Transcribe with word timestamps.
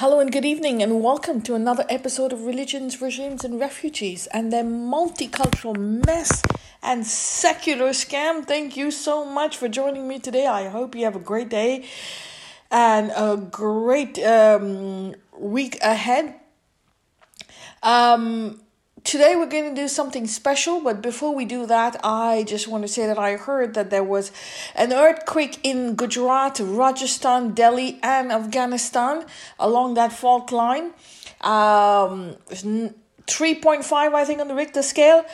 Hello 0.00 0.18
and 0.18 0.32
good 0.32 0.46
evening, 0.46 0.82
and 0.82 1.02
welcome 1.02 1.42
to 1.42 1.54
another 1.54 1.84
episode 1.90 2.32
of 2.32 2.46
Religions, 2.46 3.02
Regimes, 3.02 3.44
and 3.44 3.60
Refugees 3.60 4.26
and 4.28 4.50
their 4.50 4.64
multicultural 4.64 5.76
mess 6.06 6.42
and 6.82 7.06
secular 7.06 7.90
scam. 7.90 8.46
Thank 8.46 8.78
you 8.78 8.90
so 8.92 9.26
much 9.26 9.58
for 9.58 9.68
joining 9.68 10.08
me 10.08 10.18
today. 10.18 10.46
I 10.46 10.70
hope 10.70 10.94
you 10.94 11.04
have 11.04 11.16
a 11.16 11.18
great 11.18 11.50
day 11.50 11.84
and 12.70 13.12
a 13.14 13.36
great 13.36 14.18
um, 14.20 15.16
week 15.38 15.76
ahead. 15.82 16.34
Um, 17.82 18.62
Today 19.04 19.34
we're 19.34 19.46
going 19.46 19.74
to 19.74 19.80
do 19.80 19.88
something 19.88 20.26
special, 20.26 20.80
but 20.80 21.00
before 21.00 21.34
we 21.34 21.44
do 21.44 21.64
that, 21.66 21.96
I 22.04 22.44
just 22.46 22.68
want 22.68 22.82
to 22.82 22.88
say 22.88 23.06
that 23.06 23.18
I 23.18 23.36
heard 23.36 23.74
that 23.74 23.88
there 23.88 24.04
was 24.04 24.30
an 24.74 24.92
earthquake 24.92 25.58
in 25.62 25.94
Gujarat, 25.94 26.60
Rajasthan, 26.60 27.54
Delhi, 27.54 27.98
and 28.02 28.30
Afghanistan 28.30 29.24
along 29.58 29.94
that 29.94 30.12
fault 30.12 30.52
line. 30.52 30.90
Um, 31.40 32.36
3.5, 32.50 33.92
I 33.92 34.24
think, 34.24 34.40
on 34.40 34.48
the 34.48 34.54
Richter 34.54 34.82
scale. 34.82 35.24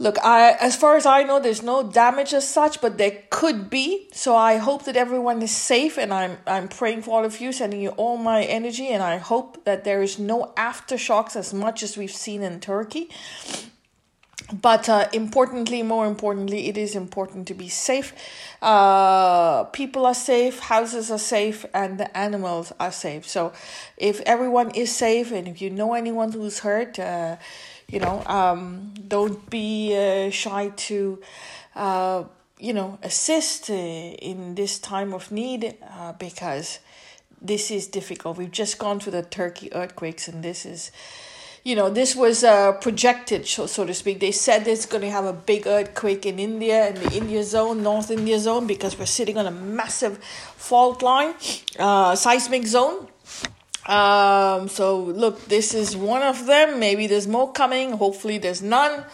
Look, 0.00 0.16
I 0.24 0.52
as 0.52 0.76
far 0.76 0.96
as 0.96 1.04
I 1.04 1.24
know, 1.24 1.40
there's 1.40 1.62
no 1.62 1.82
damage 1.82 2.32
as 2.32 2.48
such, 2.48 2.80
but 2.80 2.96
there 2.96 3.18
could 3.28 3.68
be. 3.68 4.08
So 4.12 4.34
I 4.34 4.56
hope 4.56 4.84
that 4.84 4.96
everyone 4.96 5.42
is 5.42 5.54
safe, 5.54 5.98
and 5.98 6.10
I'm 6.10 6.38
I'm 6.46 6.68
praying 6.68 7.02
for 7.02 7.10
all 7.18 7.24
of 7.26 7.38
you, 7.38 7.52
sending 7.52 7.82
you 7.82 7.90
all 7.90 8.16
my 8.16 8.42
energy, 8.42 8.88
and 8.88 9.02
I 9.02 9.18
hope 9.18 9.62
that 9.66 9.84
there 9.84 10.00
is 10.00 10.18
no 10.18 10.54
aftershocks 10.56 11.36
as 11.36 11.52
much 11.52 11.82
as 11.82 11.98
we've 11.98 12.18
seen 12.26 12.42
in 12.42 12.60
Turkey. 12.60 13.10
But 14.52 14.88
uh, 14.88 15.08
importantly, 15.12 15.82
more 15.82 16.06
importantly, 16.06 16.68
it 16.68 16.78
is 16.78 16.96
important 16.96 17.46
to 17.48 17.54
be 17.54 17.68
safe. 17.68 18.14
Uh, 18.62 19.64
people 19.64 20.06
are 20.06 20.14
safe, 20.14 20.60
houses 20.60 21.10
are 21.10 21.18
safe, 21.18 21.66
and 21.74 21.98
the 22.00 22.16
animals 22.16 22.72
are 22.80 22.90
safe. 22.90 23.28
So, 23.28 23.52
if 23.98 24.20
everyone 24.22 24.70
is 24.70 24.90
safe, 24.96 25.30
and 25.30 25.46
if 25.46 25.60
you 25.60 25.70
know 25.70 25.92
anyone 25.92 26.32
who's 26.32 26.60
hurt, 26.60 26.98
uh, 26.98 27.36
you 27.90 28.00
know 28.00 28.22
um, 28.26 28.92
don't 29.08 29.48
be 29.50 29.96
uh, 29.96 30.30
shy 30.30 30.68
to 30.76 31.20
uh, 31.74 32.24
you 32.58 32.72
know 32.72 32.98
assist 33.02 33.70
uh, 33.70 33.74
in 33.74 34.54
this 34.54 34.78
time 34.78 35.12
of 35.12 35.30
need 35.32 35.76
uh, 35.90 36.12
because 36.12 36.78
this 37.42 37.70
is 37.70 37.86
difficult. 37.86 38.36
We've 38.36 38.50
just 38.50 38.78
gone 38.78 39.00
through 39.00 39.12
the 39.12 39.22
turkey 39.22 39.72
earthquakes 39.72 40.28
and 40.28 40.42
this 40.42 40.66
is 40.66 40.92
you 41.64 41.74
know 41.74 41.90
this 41.90 42.14
was 42.14 42.44
uh, 42.44 42.72
projected 42.72 43.46
so, 43.46 43.66
so 43.66 43.84
to 43.84 43.94
speak. 43.94 44.20
They 44.20 44.32
said 44.32 44.66
it's 44.68 44.86
going 44.86 45.02
to 45.02 45.10
have 45.10 45.24
a 45.24 45.32
big 45.32 45.66
earthquake 45.66 46.26
in 46.26 46.38
india 46.38 46.88
in 46.88 46.94
the 46.94 47.12
india 47.12 47.42
zone 47.42 47.82
north 47.82 48.10
india 48.10 48.38
zone 48.38 48.66
because 48.66 48.98
we're 48.98 49.06
sitting 49.06 49.36
on 49.36 49.46
a 49.46 49.50
massive 49.50 50.22
fault 50.56 51.02
line 51.02 51.34
uh, 51.78 52.14
seismic 52.14 52.66
zone 52.66 53.06
um, 53.90 54.68
so 54.68 55.00
look, 55.00 55.46
this 55.46 55.74
is 55.74 55.96
one 55.96 56.22
of 56.22 56.46
them. 56.46 56.78
Maybe 56.78 57.08
there's 57.08 57.26
more 57.26 57.52
coming. 57.52 57.92
Hopefully, 57.92 58.38
there's 58.38 58.62
none. 58.62 59.04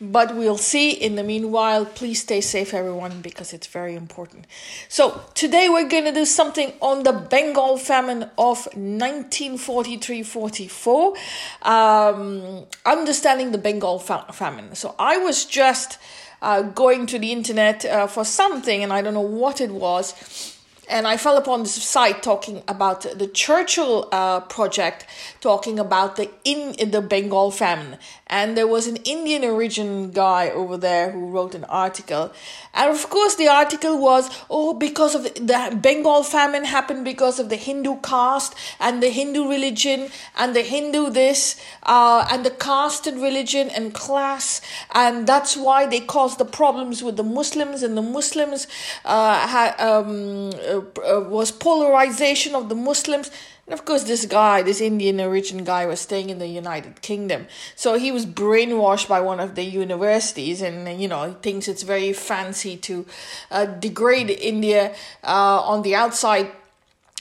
But 0.00 0.34
we'll 0.34 0.56
see. 0.56 0.92
In 0.92 1.16
the 1.16 1.24
meanwhile, 1.24 1.84
please 1.84 2.22
stay 2.22 2.40
safe, 2.40 2.72
everyone, 2.72 3.20
because 3.20 3.52
it's 3.52 3.66
very 3.66 3.94
important. 3.96 4.46
So, 4.88 5.20
today 5.34 5.68
we're 5.68 5.88
going 5.88 6.04
to 6.04 6.12
do 6.12 6.24
something 6.24 6.72
on 6.80 7.02
the 7.02 7.12
Bengal 7.12 7.76
famine 7.76 8.22
of 8.38 8.64
1943 8.76 10.22
44. 10.22 11.14
Um, 11.62 12.64
understanding 12.86 13.50
the 13.50 13.58
Bengal 13.58 13.98
fa- 13.98 14.24
famine. 14.32 14.74
So, 14.74 14.94
I 14.98 15.18
was 15.18 15.44
just 15.44 15.98
uh, 16.40 16.62
going 16.62 17.06
to 17.06 17.18
the 17.18 17.32
internet 17.32 17.84
uh, 17.84 18.06
for 18.06 18.24
something, 18.24 18.82
and 18.82 18.92
I 18.92 19.02
don't 19.02 19.14
know 19.14 19.20
what 19.20 19.60
it 19.60 19.72
was 19.72 20.49
and 20.90 21.06
I 21.06 21.16
fell 21.16 21.36
upon 21.36 21.62
this 21.62 21.82
site 21.82 22.22
talking 22.22 22.62
about 22.68 23.02
the 23.02 23.26
Churchill 23.26 24.08
uh, 24.12 24.40
project, 24.40 25.06
talking 25.40 25.78
about 25.78 26.16
the 26.16 26.30
in 26.44 26.90
the 26.90 27.00
Bengal 27.00 27.50
famine, 27.50 27.98
and 28.30 28.56
there 28.56 28.66
was 28.66 28.86
an 28.86 28.96
Indian 29.14 29.44
origin 29.44 30.12
guy 30.12 30.48
over 30.50 30.76
there 30.76 31.10
who 31.10 31.26
wrote 31.30 31.54
an 31.54 31.64
article, 31.64 32.32
and 32.72 32.90
of 32.90 33.10
course 33.10 33.34
the 33.34 33.48
article 33.48 34.00
was 34.00 34.30
oh 34.48 34.72
because 34.72 35.14
of 35.14 35.24
the 35.34 35.78
Bengal 35.82 36.22
famine 36.22 36.64
happened 36.64 37.04
because 37.04 37.40
of 37.42 37.48
the 37.48 37.56
Hindu 37.56 37.96
caste 38.00 38.54
and 38.78 39.02
the 39.02 39.10
Hindu 39.10 39.48
religion 39.48 40.10
and 40.38 40.54
the 40.54 40.62
Hindu 40.62 41.10
this 41.10 41.60
uh, 41.82 42.26
and 42.30 42.46
the 42.46 42.54
caste 42.68 43.06
and 43.08 43.20
religion 43.20 43.68
and 43.68 43.92
class, 43.92 44.60
and 44.94 45.26
that's 45.26 45.56
why 45.56 45.86
they 45.86 46.00
caused 46.00 46.38
the 46.38 46.50
problems 46.60 47.02
with 47.02 47.16
the 47.16 47.24
Muslims. 47.24 47.82
And 47.82 47.96
the 47.96 48.08
Muslims 48.18 48.68
uh, 49.04 49.46
had 49.48 49.74
um 49.80 50.50
uh, 50.50 51.20
was 51.36 51.50
polarization 51.50 52.54
of 52.54 52.68
the 52.68 52.76
Muslims. 52.76 53.30
And 53.70 53.78
of 53.78 53.84
course, 53.84 54.02
this 54.02 54.26
guy, 54.26 54.62
this 54.62 54.80
Indian 54.80 55.20
origin 55.20 55.62
guy, 55.62 55.86
was 55.86 56.00
staying 56.00 56.28
in 56.28 56.40
the 56.40 56.48
United 56.48 57.02
Kingdom. 57.02 57.46
So 57.76 57.96
he 57.96 58.10
was 58.10 58.26
brainwashed 58.26 59.06
by 59.06 59.20
one 59.20 59.38
of 59.38 59.54
the 59.54 59.62
universities, 59.62 60.60
and 60.60 61.00
you 61.00 61.06
know, 61.06 61.28
he 61.28 61.34
thinks 61.34 61.68
it's 61.68 61.84
very 61.84 62.12
fancy 62.12 62.76
to 62.78 63.06
uh, 63.52 63.66
degrade 63.66 64.28
India 64.28 64.92
uh, 65.22 65.60
on 65.62 65.82
the 65.82 65.94
outside 65.94 66.50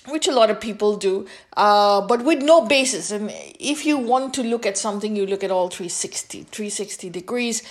which 0.08 0.28
a 0.28 0.32
lot 0.32 0.50
of 0.50 0.60
people 0.60 0.98
do, 0.98 1.28
uh, 1.56 2.02
but 2.02 2.24
with 2.24 2.42
no 2.42 2.66
basis. 2.66 3.12
And 3.12 3.31
if 3.60 3.86
you 3.86 3.96
want 3.96 4.34
to 4.36 4.42
look 4.42 4.66
at 4.66 4.76
something, 4.76 5.16
you 5.16 5.28
look 5.28 5.44
at 5.44 5.52
all 5.52 5.70
360, 5.70 6.44
360 6.44 7.12
degrees. 7.12 7.62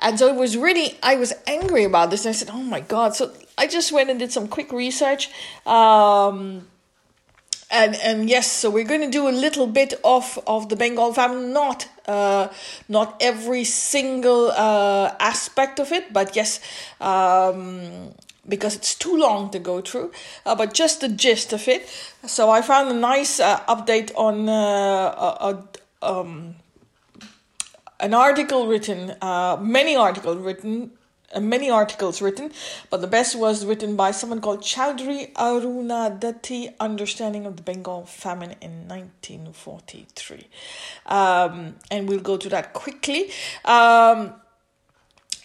And 0.00 0.18
so 0.18 0.26
it 0.26 0.34
was 0.34 0.56
really, 0.56 0.98
I 1.04 1.14
was 1.14 1.32
angry 1.46 1.84
about 1.84 2.10
this. 2.10 2.24
And 2.24 2.30
I 2.30 2.36
said, 2.36 2.50
oh 2.50 2.64
my 2.64 2.80
God. 2.80 3.14
So 3.14 3.32
I 3.56 3.68
just 3.68 3.92
went 3.92 4.10
and 4.10 4.18
did 4.18 4.32
some 4.32 4.48
quick 4.48 4.72
research. 4.72 5.30
Um, 5.66 6.66
and 7.70 7.96
and 7.96 8.28
yes, 8.28 8.50
so 8.50 8.70
we're 8.70 8.84
going 8.84 9.00
to 9.00 9.10
do 9.10 9.28
a 9.28 9.32
little 9.32 9.66
bit 9.66 9.94
of 10.04 10.38
of 10.46 10.68
the 10.68 10.76
Bengal 10.76 11.12
famine, 11.12 11.52
not 11.52 11.88
uh, 12.06 12.48
not 12.88 13.16
every 13.20 13.64
single 13.64 14.50
uh, 14.50 15.14
aspect 15.18 15.80
of 15.80 15.92
it, 15.92 16.12
but 16.12 16.36
yes, 16.36 16.60
um, 17.00 18.14
because 18.48 18.76
it's 18.76 18.94
too 18.94 19.16
long 19.16 19.50
to 19.50 19.58
go 19.58 19.80
through, 19.80 20.12
uh, 20.46 20.54
but 20.54 20.74
just 20.74 21.00
the 21.00 21.08
gist 21.08 21.52
of 21.52 21.66
it. 21.68 21.88
So 22.26 22.50
I 22.50 22.62
found 22.62 22.90
a 22.90 22.94
nice 22.94 23.40
uh, 23.40 23.60
update 23.60 24.12
on 24.14 24.48
uh, 24.48 24.52
a, 24.52 25.64
a, 26.02 26.20
um, 26.20 26.56
an 28.00 28.14
article 28.14 28.66
written, 28.66 29.14
uh, 29.22 29.56
many 29.60 29.96
articles 29.96 30.38
written 30.38 30.92
many 31.40 31.70
articles 31.70 32.20
written, 32.22 32.52
but 32.90 33.00
the 33.00 33.06
best 33.06 33.36
was 33.36 33.64
written 33.64 33.96
by 33.96 34.10
someone 34.10 34.40
called 34.40 34.60
Chowdhury 34.60 35.32
Arunadati, 35.34 36.74
Understanding 36.80 37.46
of 37.46 37.56
the 37.56 37.62
Bengal 37.62 38.06
Famine 38.06 38.54
in 38.60 38.88
1943. 38.88 40.46
Um, 41.06 41.76
and 41.90 42.08
we'll 42.08 42.20
go 42.20 42.36
to 42.36 42.48
that 42.48 42.72
quickly. 42.72 43.30
Um, 43.64 44.34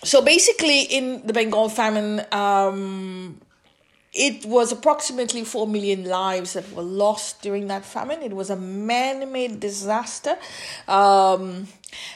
so 0.03 0.21
basically, 0.21 0.83
in 0.83 1.25
the 1.27 1.33
Bengal 1.33 1.67
famine, 1.67 2.25
um, 2.31 3.41
it 4.13 4.45
was 4.45 4.71
approximately 4.71 5.43
4 5.43 5.67
million 5.67 6.05
lives 6.05 6.53
that 6.53 6.71
were 6.71 6.83
lost 6.83 7.41
during 7.41 7.67
that 7.67 7.85
famine. 7.85 8.21
It 8.21 8.33
was 8.33 8.49
a 8.49 8.55
man 8.55 9.31
made 9.31 9.59
disaster. 9.59 10.37
Um, 10.87 11.67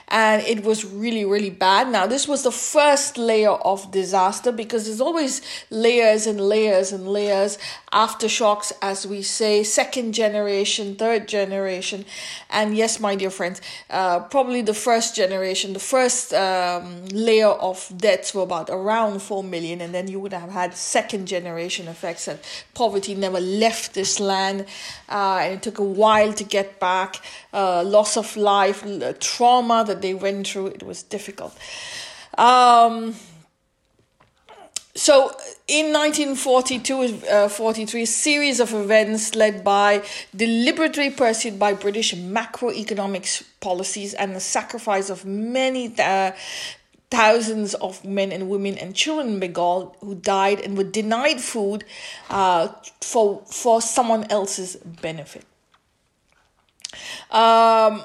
and 0.08 0.42
it 0.44 0.64
was 0.64 0.86
really 0.86 1.26
really 1.26 1.50
bad. 1.50 1.90
Now 1.90 2.08
this 2.08 2.28
was 2.28 2.44
the 2.44 2.52
first 2.52 3.18
layer 3.18 3.52
of 3.52 3.92
disaster 3.92 4.52
because 4.52 4.86
there's 4.86 5.02
always 5.02 5.42
layers 5.70 6.28
and 6.28 6.40
layers 6.40 6.92
and 6.92 7.08
layers 7.08 7.58
aftershocks 7.92 8.72
as 8.82 9.06
we 9.08 9.22
say 9.22 9.64
second 9.64 10.14
generation 10.14 10.96
third 10.96 11.28
generation. 11.28 12.06
And 12.50 12.76
yes 12.76 13.00
my 13.00 13.16
dear 13.16 13.30
friends 13.30 13.62
uh, 13.90 14.20
probably 14.22 14.62
the 14.62 14.74
first 14.74 15.16
generation 15.16 15.74
the 15.74 15.80
first 15.80 16.34
um, 16.34 17.06
layer 17.08 17.48
of 17.48 17.92
deaths 17.98 18.34
were 18.34 18.44
about 18.44 18.70
around 18.70 19.22
4 19.22 19.44
million. 19.44 19.82
And 19.82 19.94
then 19.94 20.08
you 20.08 20.20
would 20.20 20.34
have 20.34 20.52
had 20.52 20.76
second 20.76 21.28
generation 21.28 21.88
effects 21.88 22.28
and 22.28 22.40
poverty 22.74 23.16
never 23.16 23.40
left 23.40 23.94
this 23.94 24.20
land. 24.20 24.66
Uh, 25.10 25.40
and 25.42 25.54
it 25.56 25.62
took 25.64 25.80
a 25.80 25.84
while 25.84 26.34
to 26.34 26.44
get 26.44 26.80
back. 26.80 27.22
Uh, 27.54 27.84
loss 27.84 28.18
of 28.18 28.36
life 28.36 28.84
trauma 29.20 29.63
trauma 29.64 29.86
that 29.86 30.02
they 30.02 30.14
went 30.14 30.48
through. 30.48 30.68
It 30.68 30.84
was 30.84 31.04
difficult. 31.04 31.58
Um, 32.38 33.16
so 34.96 35.32
in 35.68 35.92
1942 35.92 37.28
uh, 37.28 37.50
43 37.50 38.06
series 38.06 38.60
of 38.60 38.74
events 38.74 39.34
led 39.34 39.64
by 39.64 40.04
deliberately 40.36 41.10
pursued 41.10 41.58
by 41.58 41.74
british 41.74 42.14
macroeconomics 42.14 43.44
policies 43.60 44.14
and 44.14 44.36
the 44.36 44.40
sacrifice 44.40 45.10
of 45.10 45.26
many 45.26 45.96
uh, 45.98 46.32
thousands 47.10 47.74
of 47.76 48.06
men 48.06 48.32
and 48.32 48.48
women 48.50 48.78
and 48.78 48.94
children 48.94 49.30
in 49.30 49.40
bengal 49.40 49.96
who 50.02 50.14
died 50.14 50.60
and 50.60 50.78
were 50.78 50.84
denied 50.84 51.42
food 51.42 51.84
uh, 52.30 52.68
for 53.02 53.42
for 53.48 53.82
someone 53.82 54.26
else's 54.30 54.76
benefit 54.76 55.44
um, 57.32 58.04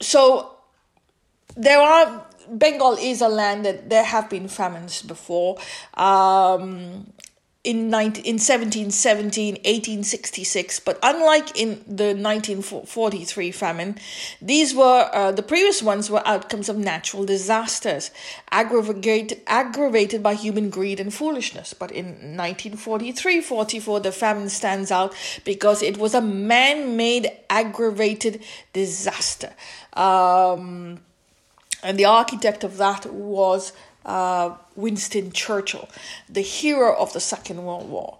so 0.00 0.52
there 1.56 1.80
are 1.80 2.26
Bengal 2.50 2.96
is 3.00 3.20
a 3.20 3.28
land 3.28 3.64
that 3.64 3.88
there 3.88 4.04
have 4.04 4.28
been 4.28 4.48
famines 4.48 5.02
before. 5.02 5.58
Um, 5.94 7.12
in, 7.64 7.90
19, 7.90 8.24
in 8.24 8.34
1717, 8.34 9.54
1866, 9.54 10.80
but 10.80 10.98
unlike 11.00 11.56
in 11.56 11.76
the 11.86 12.12
1943 12.12 13.52
famine, 13.52 13.98
these 14.40 14.74
were, 14.74 15.08
uh, 15.12 15.30
the 15.30 15.44
previous 15.44 15.80
ones 15.80 16.10
were 16.10 16.26
outcomes 16.26 16.68
of 16.68 16.76
natural 16.76 17.24
disasters, 17.24 18.10
aggravated, 18.50 19.40
aggravated 19.46 20.24
by 20.24 20.34
human 20.34 20.70
greed 20.70 20.98
and 20.98 21.14
foolishness. 21.14 21.72
But 21.72 21.92
in 21.92 22.06
1943 22.06 23.40
44, 23.40 24.00
the 24.00 24.10
famine 24.10 24.48
stands 24.48 24.90
out 24.90 25.14
because 25.44 25.82
it 25.82 25.98
was 25.98 26.14
a 26.14 26.20
man 26.20 26.96
made 26.96 27.30
aggravated 27.48 28.42
disaster. 28.72 29.52
Um, 29.92 30.98
and 31.82 31.98
the 31.98 32.04
architect 32.04 32.64
of 32.64 32.76
that 32.78 33.06
was 33.12 33.72
uh, 34.04 34.56
Winston 34.76 35.32
Churchill, 35.32 35.88
the 36.28 36.40
hero 36.40 36.94
of 36.96 37.12
the 37.12 37.20
Second 37.20 37.64
World 37.64 37.88
War. 37.88 38.18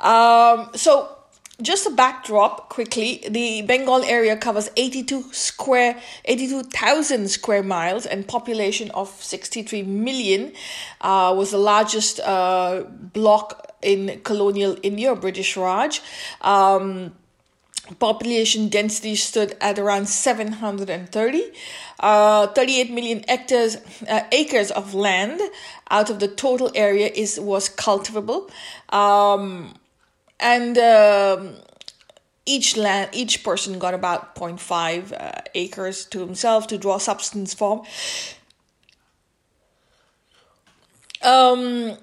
Um, 0.00 0.70
so, 0.74 1.18
just 1.60 1.86
a 1.86 1.90
backdrop 1.90 2.68
quickly 2.68 3.24
the 3.28 3.62
bengal 3.62 4.04
area 4.04 4.36
covers 4.36 4.70
82 4.76 5.32
square 5.32 6.00
82000 6.24 7.28
square 7.28 7.64
miles 7.64 8.06
and 8.06 8.28
population 8.28 8.92
of 8.92 9.08
63 9.08 9.82
million 9.82 10.52
uh, 11.00 11.34
was 11.36 11.50
the 11.50 11.58
largest 11.58 12.20
uh, 12.20 12.84
block 13.12 13.74
in 13.82 14.20
colonial 14.22 14.76
india 14.84 15.16
british 15.16 15.56
raj 15.56 16.00
um, 16.42 17.12
population 17.98 18.68
density 18.68 19.14
stood 19.16 19.56
at 19.60 19.78
around 19.78 20.08
730 20.08 21.52
uh, 22.00 22.46
38 22.48 22.90
million 22.92 23.24
hectares 23.26 23.76
uh, 24.08 24.20
acres 24.32 24.70
of 24.70 24.94
land 24.94 25.40
out 25.90 26.10
of 26.10 26.20
the 26.20 26.28
total 26.28 26.70
area 26.74 27.10
is 27.14 27.40
was 27.40 27.68
cultivable. 27.68 28.50
Um, 28.90 29.74
and 30.38 30.78
um, 30.78 31.56
each 32.46 32.76
land 32.76 33.10
each 33.12 33.42
person 33.42 33.78
got 33.78 33.94
about 33.94 34.34
0.5 34.34 35.12
uh, 35.12 35.40
acres 35.54 36.04
to 36.06 36.20
himself 36.20 36.66
to 36.68 36.78
draw 36.78 36.98
substance 36.98 37.54
from. 37.54 37.82
Um, 41.22 41.98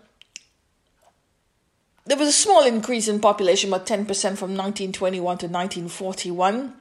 there 2.06 2.18
was 2.18 2.28
a 2.28 2.31
small 2.31 2.63
increase 2.63 3.07
in 3.07 3.19
population, 3.19 3.69
about 3.69 3.88
10% 3.88 4.07
from 4.07 4.56
1921 4.56 5.38
to 5.40 5.48
1941. 5.48 6.74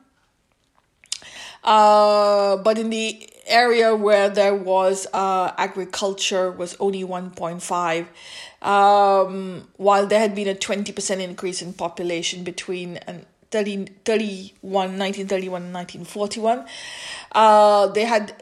Uh, 1.63 2.59
but 2.59 2.79
in 2.79 2.91
the 2.91 3.27
area 3.47 3.97
where 3.97 4.29
there 4.29 4.55
was 4.55 5.07
uh, 5.15 5.53
agriculture 5.57 6.51
was 6.51 6.77
only 6.79 7.03
1.5 7.03 8.07
um, 8.67 9.69
while 9.77 10.07
there 10.07 10.21
had 10.21 10.35
been 10.35 10.49
a 10.49 10.55
20% 10.55 11.21
increase 11.21 11.63
in 11.63 11.73
population 11.73 12.45
between 12.45 12.99
30, 13.51 13.87
31, 14.05 14.99
1931 14.99 15.63
and 15.63 15.75
1941 15.75 16.67
uh, 17.33 17.87
they 17.89 18.05
had 18.05 18.35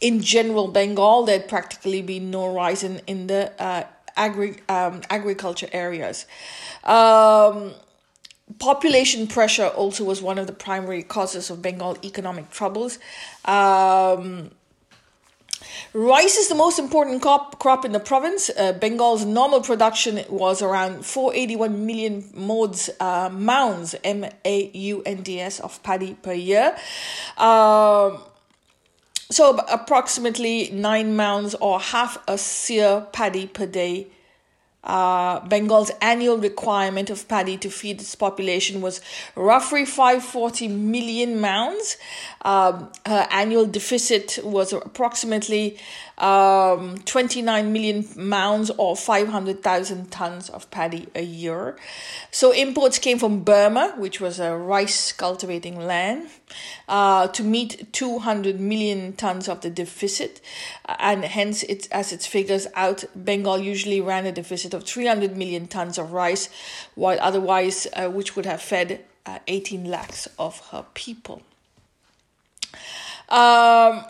in 0.00 0.20
general 0.20 0.68
bengal 0.68 1.24
there 1.24 1.38
had 1.38 1.48
practically 1.48 2.02
been 2.02 2.30
no 2.30 2.52
rise 2.54 2.82
in, 2.82 3.00
in 3.06 3.26
the 3.28 3.52
uh, 3.62 3.84
agri 4.16 4.56
um, 4.68 5.02
agriculture 5.10 5.68
areas. 5.72 6.26
Um, 6.84 7.74
population 8.58 9.26
pressure 9.26 9.68
also 9.68 10.04
was 10.04 10.22
one 10.22 10.38
of 10.38 10.46
the 10.46 10.52
primary 10.52 11.02
causes 11.02 11.50
of 11.50 11.62
Bengal 11.62 11.96
economic 12.04 12.50
troubles. 12.50 12.98
Um, 13.44 14.50
rice 15.92 16.36
is 16.36 16.48
the 16.48 16.54
most 16.54 16.78
important 16.78 17.22
crop, 17.22 17.58
crop 17.58 17.84
in 17.84 17.92
the 17.92 18.00
province. 18.00 18.50
Uh, 18.50 18.72
Bengal's 18.72 19.24
normal 19.24 19.60
production 19.60 20.24
was 20.28 20.62
around 20.62 21.04
481 21.04 21.86
million 21.86 22.30
mods, 22.34 22.90
uh, 23.00 23.30
mounds, 23.32 23.94
M 24.04 24.26
A 24.44 24.70
U 24.72 25.02
N 25.04 25.22
D 25.22 25.40
S, 25.40 25.60
of 25.60 25.82
paddy 25.82 26.14
per 26.14 26.32
year. 26.32 26.76
Um, 27.36 28.22
so 29.32 29.56
approximately 29.68 30.70
nine 30.70 31.16
mounds 31.16 31.54
or 31.54 31.80
half 31.80 32.18
a 32.28 32.36
seer 32.36 33.06
paddy 33.12 33.46
per 33.46 33.66
day. 33.66 34.08
Uh, 34.84 35.38
Bengal's 35.46 35.92
annual 36.00 36.38
requirement 36.38 37.08
of 37.08 37.28
paddy 37.28 37.56
to 37.56 37.70
feed 37.70 38.00
its 38.00 38.16
population 38.16 38.80
was 38.80 39.00
roughly 39.36 39.84
540 39.84 40.66
million 40.66 41.40
mounds. 41.40 41.96
Um, 42.44 42.90
her 43.06 43.28
annual 43.30 43.64
deficit 43.64 44.40
was 44.42 44.72
approximately 44.72 45.78
um, 46.18 46.98
29 47.04 47.72
million 47.72 48.06
mounds 48.16 48.70
or 48.70 48.96
500,000 48.96 50.10
tons 50.10 50.50
of 50.50 50.70
paddy 50.70 51.08
a 51.14 51.22
year. 51.22 51.76
So 52.30 52.52
imports 52.52 52.98
came 52.98 53.18
from 53.18 53.42
Burma, 53.42 53.94
which 53.96 54.20
was 54.20 54.38
a 54.38 54.56
rice 54.56 55.12
cultivating 55.12 55.78
land, 55.78 56.28
uh, 56.88 57.28
to 57.28 57.42
meet 57.42 57.92
200 57.92 58.60
million 58.60 59.14
tons 59.14 59.48
of 59.48 59.60
the 59.62 59.70
deficit. 59.70 60.40
And 60.86 61.24
hence, 61.24 61.62
it, 61.64 61.88
as 61.90 62.12
its 62.12 62.26
figures 62.26 62.66
out, 62.74 63.04
Bengal 63.14 63.58
usually 63.58 64.00
ran 64.00 64.26
a 64.26 64.32
deficit 64.32 64.74
of 64.74 64.84
300 64.84 65.36
million 65.36 65.66
tons 65.66 65.98
of 65.98 66.12
rice, 66.12 66.48
while 66.94 67.18
otherwise, 67.20 67.86
uh, 67.94 68.08
which 68.08 68.36
would 68.36 68.46
have 68.46 68.62
fed 68.62 69.04
uh, 69.26 69.38
18 69.46 69.84
lakhs 69.84 70.28
of 70.38 70.60
her 70.70 70.84
people. 70.94 71.42
Um, 73.28 74.04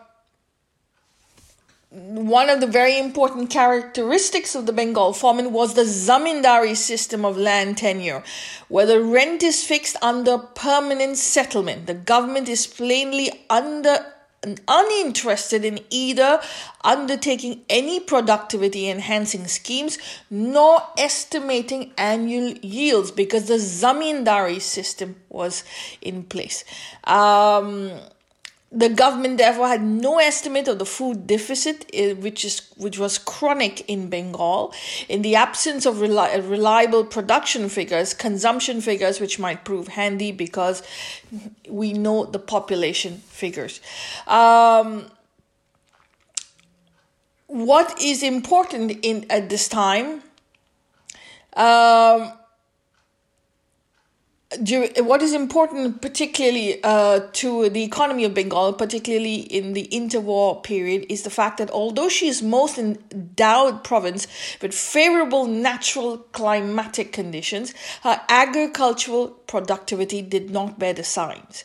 one 1.92 2.48
of 2.48 2.60
the 2.60 2.66
very 2.66 2.98
important 2.98 3.50
characteristics 3.50 4.54
of 4.54 4.64
the 4.64 4.72
Bengal 4.72 5.12
famine 5.12 5.52
was 5.52 5.74
the 5.74 5.82
zamindari 5.82 6.74
system 6.74 7.22
of 7.22 7.36
land 7.36 7.76
tenure, 7.76 8.22
where 8.68 8.86
the 8.86 9.02
rent 9.02 9.42
is 9.42 9.62
fixed 9.62 9.96
under 10.00 10.38
permanent 10.38 11.18
settlement. 11.18 11.86
The 11.86 11.94
government 11.94 12.48
is 12.48 12.66
plainly 12.66 13.44
under 13.50 14.06
uninterested 14.66 15.64
in 15.64 15.78
either 15.90 16.40
undertaking 16.82 17.62
any 17.68 18.00
productivity 18.00 18.88
enhancing 18.88 19.46
schemes 19.46 19.98
nor 20.30 20.82
estimating 20.98 21.92
annual 21.96 22.52
yields 22.62 23.12
because 23.12 23.46
the 23.46 23.54
zamindari 23.54 24.60
system 24.60 25.14
was 25.28 25.62
in 26.00 26.24
place. 26.24 26.64
Um, 27.04 27.92
the 28.72 28.88
government 28.88 29.36
therefore 29.36 29.68
had 29.68 29.82
no 29.82 30.18
estimate 30.18 30.66
of 30.66 30.78
the 30.78 30.86
food 30.86 31.26
deficit, 31.26 31.84
eh, 31.92 32.14
which 32.14 32.44
is 32.44 32.62
which 32.78 32.98
was 32.98 33.18
chronic 33.18 33.88
in 33.88 34.08
Bengal. 34.08 34.72
In 35.08 35.20
the 35.20 35.36
absence 35.36 35.84
of 35.84 35.96
reli- 35.96 36.48
reliable 36.48 37.04
production 37.04 37.68
figures, 37.68 38.14
consumption 38.14 38.80
figures, 38.80 39.20
which 39.20 39.38
might 39.38 39.64
prove 39.64 39.88
handy 39.88 40.32
because 40.32 40.82
we 41.68 41.92
know 41.92 42.24
the 42.24 42.38
population 42.38 43.18
figures. 43.28 43.80
Um, 44.26 45.06
what 47.46 48.00
is 48.00 48.22
important 48.22 48.92
in 49.02 49.26
at 49.28 49.50
this 49.50 49.68
time? 49.68 50.22
Um, 51.54 52.32
what 54.58 55.22
is 55.22 55.32
important, 55.32 56.02
particularly 56.02 56.82
uh, 56.82 57.20
to 57.32 57.68
the 57.70 57.82
economy 57.82 58.24
of 58.24 58.34
Bengal, 58.34 58.72
particularly 58.72 59.36
in 59.36 59.72
the 59.72 59.88
interwar 59.92 60.62
period, 60.62 61.06
is 61.08 61.22
the 61.22 61.30
fact 61.30 61.58
that 61.58 61.70
although 61.70 62.08
she 62.08 62.28
is 62.28 62.42
most 62.42 62.78
endowed 62.78 63.84
province 63.84 64.26
with 64.60 64.74
favorable 64.74 65.46
natural 65.46 66.18
climatic 66.32 67.12
conditions, 67.12 67.74
her 68.02 68.20
agricultural 68.28 69.28
productivity 69.46 70.22
did 70.22 70.50
not 70.50 70.78
bear 70.78 70.92
the 70.92 71.04
signs. 71.04 71.64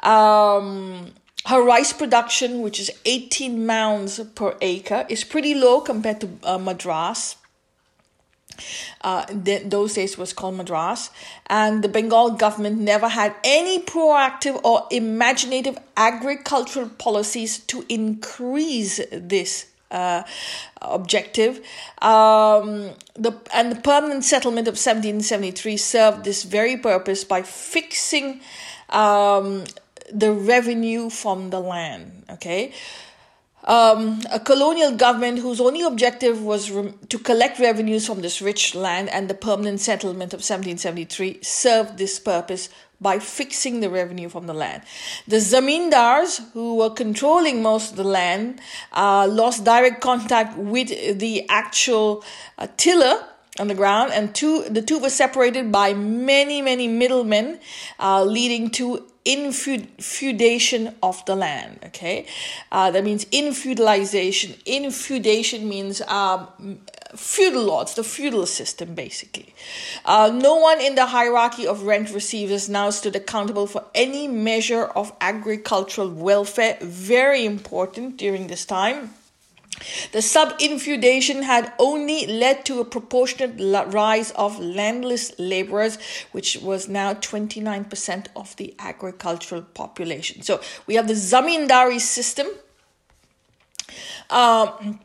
Um, 0.00 1.12
her 1.46 1.62
rice 1.62 1.92
production, 1.92 2.60
which 2.60 2.80
is 2.80 2.90
18 3.04 3.64
mounds 3.64 4.20
per 4.34 4.56
acre, 4.60 5.06
is 5.08 5.22
pretty 5.24 5.54
low 5.54 5.80
compared 5.80 6.20
to 6.20 6.28
uh, 6.42 6.58
Madras 6.58 7.36
uh, 9.02 9.24
th- 9.26 9.68
those 9.68 9.94
days 9.94 10.16
was 10.18 10.32
called 10.32 10.56
Madras, 10.56 11.10
and 11.46 11.82
the 11.82 11.88
Bengal 11.88 12.30
government 12.30 12.78
never 12.78 13.08
had 13.08 13.34
any 13.44 13.80
proactive 13.80 14.60
or 14.64 14.86
imaginative 14.90 15.78
agricultural 15.96 16.88
policies 16.90 17.58
to 17.60 17.84
increase 17.88 19.00
this 19.12 19.66
uh, 19.90 20.22
objective. 20.82 21.58
Um, 22.02 22.90
the 23.14 23.34
and 23.52 23.72
the 23.72 23.80
permanent 23.82 24.24
settlement 24.24 24.68
of 24.68 24.72
1773 24.72 25.76
served 25.76 26.24
this 26.24 26.42
very 26.42 26.76
purpose 26.76 27.24
by 27.24 27.42
fixing 27.42 28.40
um, 28.90 29.64
the 30.12 30.32
revenue 30.32 31.10
from 31.10 31.50
the 31.50 31.60
land. 31.60 32.24
Okay, 32.30 32.72
um, 33.66 34.20
a 34.30 34.38
colonial 34.38 34.92
government 34.92 35.40
whose 35.40 35.60
only 35.60 35.82
objective 35.82 36.42
was 36.42 36.70
re- 36.70 36.94
to 37.08 37.18
collect 37.18 37.58
revenues 37.58 38.06
from 38.06 38.20
this 38.20 38.40
rich 38.40 38.74
land 38.74 39.08
and 39.08 39.28
the 39.28 39.34
permanent 39.34 39.80
settlement 39.80 40.32
of 40.32 40.38
1773 40.38 41.42
served 41.42 41.98
this 41.98 42.20
purpose 42.20 42.68
by 43.00 43.18
fixing 43.18 43.80
the 43.80 43.90
revenue 43.90 44.28
from 44.28 44.46
the 44.46 44.54
land. 44.54 44.82
The 45.28 45.36
zamindars, 45.36 46.40
who 46.52 46.76
were 46.76 46.90
controlling 46.90 47.62
most 47.62 47.90
of 47.90 47.96
the 47.96 48.04
land, 48.04 48.60
uh, 48.92 49.26
lost 49.26 49.64
direct 49.64 50.00
contact 50.00 50.56
with 50.56 51.18
the 51.18 51.46
actual 51.48 52.24
uh, 52.58 52.68
tiller 52.76 53.26
on 53.58 53.68
the 53.68 53.74
ground, 53.74 54.12
and 54.12 54.34
two 54.34 54.62
the 54.68 54.82
two 54.82 54.98
were 54.98 55.10
separated 55.10 55.72
by 55.72 55.94
many 55.94 56.62
many 56.62 56.88
middlemen, 56.88 57.58
uh, 57.98 58.22
leading 58.22 58.70
to 58.70 59.06
infeudation 59.26 60.94
of 61.02 61.24
the 61.26 61.34
land. 61.34 61.80
Okay, 61.86 62.26
uh, 62.72 62.90
that 62.92 63.04
means 63.04 63.24
infeudalization. 63.26 64.64
Infeudation 64.64 65.68
means 65.68 66.00
um, 66.02 66.78
feudal 67.14 67.64
lords, 67.64 67.94
the 67.94 68.04
feudal 68.04 68.46
system, 68.46 68.94
basically. 68.94 69.52
Uh, 70.04 70.30
no 70.32 70.54
one 70.54 70.80
in 70.80 70.94
the 70.94 71.06
hierarchy 71.06 71.66
of 71.66 71.82
rent 71.82 72.10
receivers 72.12 72.68
now 72.68 72.90
stood 72.90 73.16
accountable 73.16 73.66
for 73.66 73.84
any 73.94 74.28
measure 74.28 74.84
of 74.84 75.12
agricultural 75.20 76.08
welfare. 76.08 76.78
Very 76.80 77.44
important 77.44 78.16
during 78.16 78.46
this 78.46 78.64
time. 78.64 79.15
The 80.12 80.22
sub 80.22 80.54
infeudation 80.60 81.42
had 81.42 81.72
only 81.78 82.26
led 82.26 82.64
to 82.66 82.80
a 82.80 82.84
proportionate 82.84 83.58
rise 83.92 84.30
of 84.32 84.58
landless 84.58 85.32
laborers, 85.38 85.98
which 86.32 86.56
was 86.58 86.88
now 86.88 87.14
29% 87.14 88.26
of 88.34 88.56
the 88.56 88.74
agricultural 88.78 89.62
population. 89.62 90.42
So 90.42 90.60
we 90.86 90.94
have 90.94 91.08
the 91.08 91.14
zamindari 91.14 92.00
system. 92.00 92.46
Um, 94.30 95.00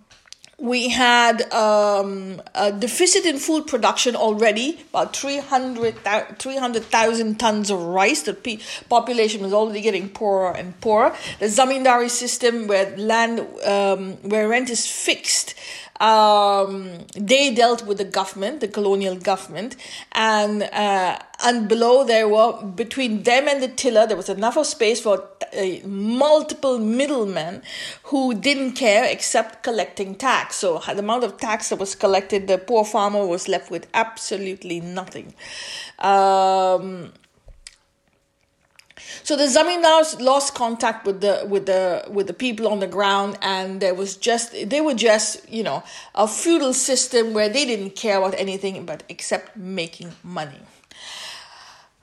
we 0.61 0.89
had 0.89 1.51
um, 1.51 2.39
a 2.53 2.71
deficit 2.71 3.25
in 3.25 3.39
food 3.39 3.65
production 3.65 4.15
already, 4.15 4.79
about 4.91 5.15
300,000 5.15 6.37
300, 6.37 7.39
tons 7.39 7.71
of 7.71 7.81
rice. 7.81 8.21
The 8.21 8.35
pe- 8.35 8.59
population 8.87 9.41
was 9.41 9.53
already 9.53 9.81
getting 9.81 10.07
poorer 10.09 10.55
and 10.55 10.79
poorer. 10.79 11.15
The 11.39 11.47
zamindari 11.47 12.11
system, 12.11 12.67
where 12.67 12.95
land, 12.95 13.39
um, 13.65 14.13
where 14.21 14.47
rent 14.47 14.69
is 14.69 14.85
fixed, 14.85 15.55
um, 16.01 17.05
they 17.15 17.53
dealt 17.53 17.85
with 17.85 17.99
the 17.99 18.05
government, 18.05 18.59
the 18.59 18.67
colonial 18.67 19.15
government, 19.15 19.75
and 20.13 20.63
uh, 20.63 21.19
and 21.43 21.69
below 21.69 22.03
there 22.03 22.27
were 22.27 22.63
between 22.63 23.21
them 23.21 23.47
and 23.47 23.61
the 23.61 23.67
tiller 23.67 24.07
there 24.07 24.17
was 24.17 24.27
enough 24.27 24.57
of 24.57 24.65
space 24.65 24.99
for 24.99 25.23
uh, 25.55 25.65
multiple 25.85 26.79
middlemen 26.79 27.61
who 28.05 28.33
didn't 28.33 28.73
care 28.73 29.05
except 29.05 29.61
collecting 29.61 30.15
tax. 30.15 30.55
So 30.55 30.79
the 30.79 30.99
amount 30.99 31.23
of 31.23 31.37
tax 31.37 31.69
that 31.69 31.77
was 31.77 31.93
collected, 31.93 32.47
the 32.47 32.57
poor 32.57 32.83
farmer 32.83 33.25
was 33.25 33.47
left 33.47 33.69
with 33.69 33.87
absolutely 33.93 34.79
nothing. 34.79 35.35
Um, 35.99 37.13
so 39.23 39.35
the 39.35 39.45
zamindars 39.45 40.19
lost 40.21 40.55
contact 40.55 41.05
with 41.05 41.21
the 41.21 41.45
with 41.47 41.65
the 41.65 42.05
with 42.09 42.27
the 42.27 42.33
people 42.33 42.67
on 42.67 42.79
the 42.79 42.87
ground, 42.87 43.37
and 43.41 43.81
there 43.81 43.93
was 43.93 44.15
just 44.15 44.53
they 44.69 44.81
were 44.81 44.93
just 44.93 45.47
you 45.49 45.63
know 45.63 45.83
a 46.15 46.27
feudal 46.27 46.73
system 46.73 47.33
where 47.33 47.49
they 47.49 47.65
didn't 47.65 47.95
care 47.95 48.17
about 48.17 48.35
anything 48.37 48.85
but 48.85 49.03
except 49.09 49.55
making 49.55 50.11
money. 50.23 50.59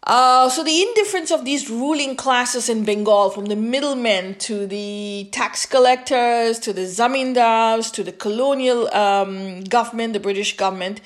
Uh, 0.08 0.48
so 0.48 0.64
the 0.64 0.80
indifference 0.80 1.30
of 1.30 1.44
these 1.44 1.68
ruling 1.68 2.16
classes 2.16 2.70
in 2.70 2.82
Bengal, 2.82 3.28
from 3.28 3.44
the 3.44 3.56
middlemen 3.56 4.34
to 4.36 4.66
the 4.66 5.28
tax 5.32 5.66
collectors 5.66 6.58
to 6.60 6.72
the 6.72 6.86
zamindars 6.86 7.92
to 7.92 8.02
the 8.02 8.12
colonial 8.12 8.92
um, 8.94 9.62
government, 9.64 10.14
the 10.14 10.20
British 10.20 10.56
government, 10.56 11.02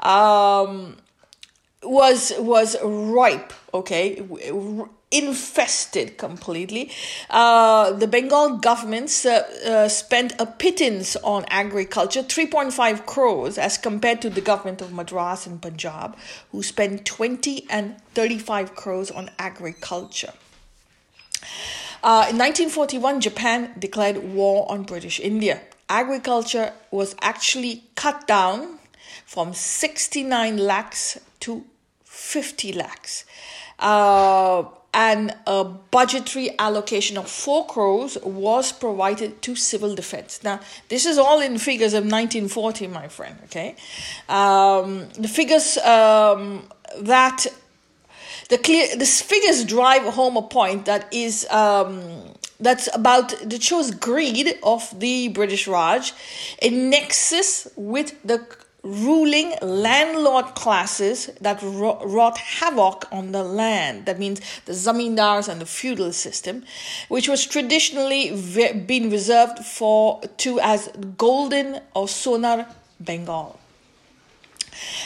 um, 0.00 0.96
was 1.86 2.32
was 2.38 2.76
ripe. 2.82 3.52
Okay, 3.72 4.22
infested 5.10 6.18
completely. 6.18 6.90
Uh, 7.30 7.92
the 7.92 8.06
Bengal 8.06 8.58
government 8.58 9.10
uh, 9.24 9.42
uh, 9.68 9.88
spent 9.88 10.34
a 10.38 10.46
pittance 10.46 11.16
on 11.16 11.44
agriculture, 11.48 12.22
3.5 12.22 13.06
crores, 13.06 13.56
as 13.56 13.78
compared 13.78 14.20
to 14.22 14.30
the 14.30 14.40
government 14.40 14.82
of 14.82 14.92
Madras 14.92 15.46
and 15.46 15.62
Punjab, 15.62 16.16
who 16.50 16.62
spent 16.62 17.04
20 17.06 17.66
and 17.70 18.00
35 18.14 18.74
crores 18.74 19.10
on 19.10 19.30
agriculture. 19.38 20.32
Uh, 22.02 22.26
in 22.30 22.38
1941, 22.38 23.20
Japan 23.20 23.72
declared 23.78 24.18
war 24.18 24.70
on 24.70 24.82
British 24.82 25.20
India. 25.20 25.60
Agriculture 25.88 26.72
was 26.90 27.14
actually 27.20 27.84
cut 27.94 28.26
down 28.26 28.78
from 29.24 29.54
69 29.54 30.56
lakhs 30.56 31.18
to 31.40 31.64
50 32.26 32.72
lakhs. 32.72 33.24
Uh, 33.78 34.64
and 34.92 35.34
a 35.46 35.62
budgetary 35.62 36.58
allocation 36.58 37.18
of 37.18 37.28
4 37.28 37.66
crores 37.66 38.16
was 38.22 38.72
provided 38.72 39.42
to 39.42 39.54
civil 39.54 39.94
defense. 39.94 40.42
Now, 40.42 40.60
this 40.88 41.04
is 41.04 41.18
all 41.18 41.40
in 41.40 41.58
figures 41.58 41.92
of 41.92 42.04
1940, 42.04 42.86
my 42.88 43.08
friend, 43.08 43.36
okay? 43.44 43.76
Um, 44.28 45.08
the 45.18 45.28
figures 45.28 45.76
um, 45.78 46.62
that 46.98 47.46
the 48.48 48.58
clear 48.58 48.96
the 48.96 49.04
figures 49.04 49.64
drive 49.64 50.04
home 50.14 50.36
a 50.36 50.42
point 50.42 50.86
that 50.86 51.12
is 51.12 51.46
um, 51.50 52.00
that's 52.60 52.88
about 52.94 53.34
that 53.50 53.62
shows 53.62 53.90
greed 53.90 54.58
of 54.62 54.98
the 54.98 55.28
British 55.28 55.66
Raj 55.66 56.14
in 56.62 56.90
nexus 56.90 57.68
with 57.76 58.14
the 58.22 58.38
ruling 58.86 59.54
landlord 59.60 60.54
classes 60.54 61.26
that 61.40 61.60
wrought 61.62 62.38
havoc 62.38 63.04
on 63.10 63.32
the 63.32 63.42
land. 63.42 64.06
That 64.06 64.18
means 64.18 64.40
the 64.64 64.72
zamindars 64.72 65.48
and 65.48 65.60
the 65.60 65.66
feudal 65.66 66.12
system, 66.12 66.64
which 67.08 67.28
was 67.28 67.44
traditionally 67.44 68.30
been 68.86 69.10
reserved 69.10 69.58
for 69.64 70.20
to 70.38 70.60
as 70.60 70.88
golden 71.16 71.80
or 71.94 72.08
sonar 72.08 72.66
Bengal. 73.00 73.58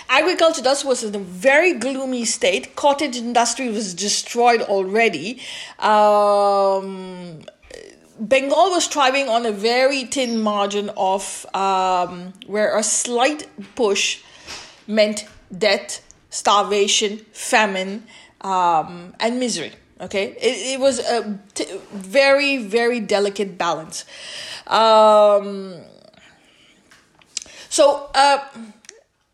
Agriculture 0.09 0.63
thus 0.63 0.85
was 0.85 1.05
in 1.05 1.15
a 1.15 1.19
very 1.19 1.75
gloomy 1.75 2.25
state. 2.25 2.75
Cottage 2.77 3.17
industry 3.17 3.69
was 3.71 3.95
destroyed 3.95 4.63
already. 4.63 5.41
Um, 5.79 7.43
Bengal 8.21 8.71
was 8.71 8.87
thriving 8.87 9.31
on 9.31 9.47
a 9.47 9.53
very 9.53 10.05
thin 10.05 10.41
margin 10.43 10.91
of 10.97 11.47
um, 11.55 12.35
where 12.47 12.77
a 12.77 12.83
slight 12.83 13.49
push 13.75 14.21
meant 14.87 15.25
death, 15.57 16.07
starvation, 16.29 17.19
famine, 17.33 18.05
um, 18.43 19.15
and 19.21 19.41
misery. 19.41 19.73
Okay, 20.03 20.33
it, 20.41 20.75
it 20.75 20.81
was 20.81 20.99
a 20.99 21.39
t- 21.55 21.67
very, 21.93 22.59
very 22.59 23.01
delicate 23.01 23.57
balance. 23.57 24.05
Um, 24.67 25.77
so, 27.71 28.11
uh, 28.15 28.39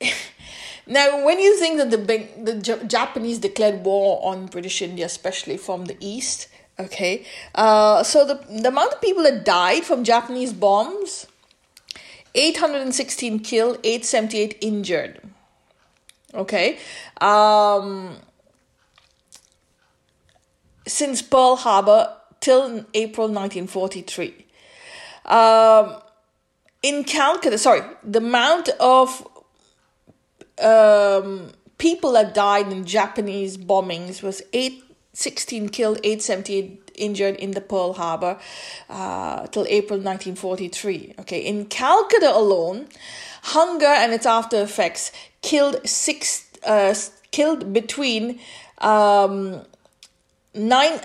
now 0.86 1.24
when 1.24 1.40
you 1.40 1.56
think 1.58 1.78
that 1.78 1.90
the, 1.90 1.98
the 2.42 2.84
Japanese 2.86 3.38
declared 3.38 3.84
war 3.84 4.20
on 4.24 4.46
British 4.46 4.80
India, 4.80 5.06
especially 5.06 5.56
from 5.56 5.86
the 5.86 5.96
east, 6.00 6.48
Okay, 6.78 7.24
uh, 7.54 8.02
so 8.02 8.26
the, 8.26 8.34
the 8.60 8.68
amount 8.68 8.92
of 8.92 9.00
people 9.00 9.22
that 9.22 9.44
died 9.44 9.84
from 9.84 10.04
Japanese 10.04 10.52
bombs 10.52 11.26
816 12.34 13.38
killed, 13.40 13.78
878 13.82 14.58
injured. 14.60 15.20
Okay, 16.34 16.78
um, 17.20 18.16
since 20.86 21.22
Pearl 21.22 21.56
Harbor 21.56 22.14
till 22.40 22.84
April 22.92 23.28
1943. 23.28 24.46
Um, 25.24 25.96
in 26.82 27.04
Calcutta, 27.04 27.58
sorry, 27.58 27.80
the 28.04 28.18
amount 28.18 28.68
of 28.78 29.26
um, 30.62 31.52
people 31.78 32.12
that 32.12 32.34
died 32.34 32.70
in 32.70 32.84
Japanese 32.84 33.56
bombings 33.56 34.22
was 34.22 34.42
8 34.52 34.84
16 35.16 35.70
killed, 35.70 35.98
878 36.04 36.90
injured 36.94 37.36
in 37.36 37.52
the 37.52 37.62
Pearl 37.62 37.94
Harbor 37.94 38.38
uh, 38.90 39.46
till 39.46 39.64
April 39.68 39.98
1943. 39.98 41.14
Okay, 41.20 41.40
in 41.40 41.64
Calcutta 41.66 42.36
alone, 42.36 42.88
hunger 43.42 43.86
and 43.86 44.12
its 44.12 44.26
after 44.26 44.60
effects 44.60 45.12
killed 45.40 45.80
six, 45.88 46.50
uh, 46.66 46.94
killed 47.30 47.72
between 47.72 48.38
um, 48.78 49.62
nine 50.54 51.00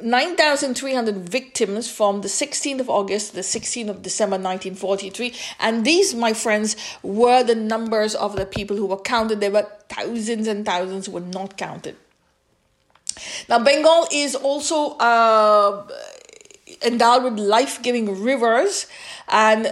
9,300 0.00 1.16
victims 1.16 1.90
from 1.90 2.20
the 2.20 2.28
16th 2.28 2.78
of 2.78 2.88
August 2.88 3.30
to 3.30 3.34
the 3.34 3.40
16th 3.40 3.88
of 3.88 4.02
December 4.02 4.34
1943. 4.34 5.34
And 5.58 5.84
these, 5.84 6.14
my 6.14 6.32
friends, 6.32 6.76
were 7.02 7.42
the 7.42 7.56
numbers 7.56 8.14
of 8.14 8.36
the 8.36 8.46
people 8.46 8.76
who 8.76 8.86
were 8.86 9.00
counted. 9.00 9.40
There 9.40 9.50
were 9.50 9.66
thousands 9.88 10.46
and 10.46 10.64
thousands 10.64 11.06
who 11.06 11.12
were 11.12 11.20
not 11.20 11.56
counted. 11.56 11.96
Now, 13.48 13.58
Bengal 13.58 14.06
is 14.12 14.34
also 14.34 14.96
uh, 14.96 15.86
endowed 16.82 17.24
with 17.24 17.38
life 17.38 17.82
giving 17.82 18.22
rivers, 18.22 18.86
and 19.28 19.66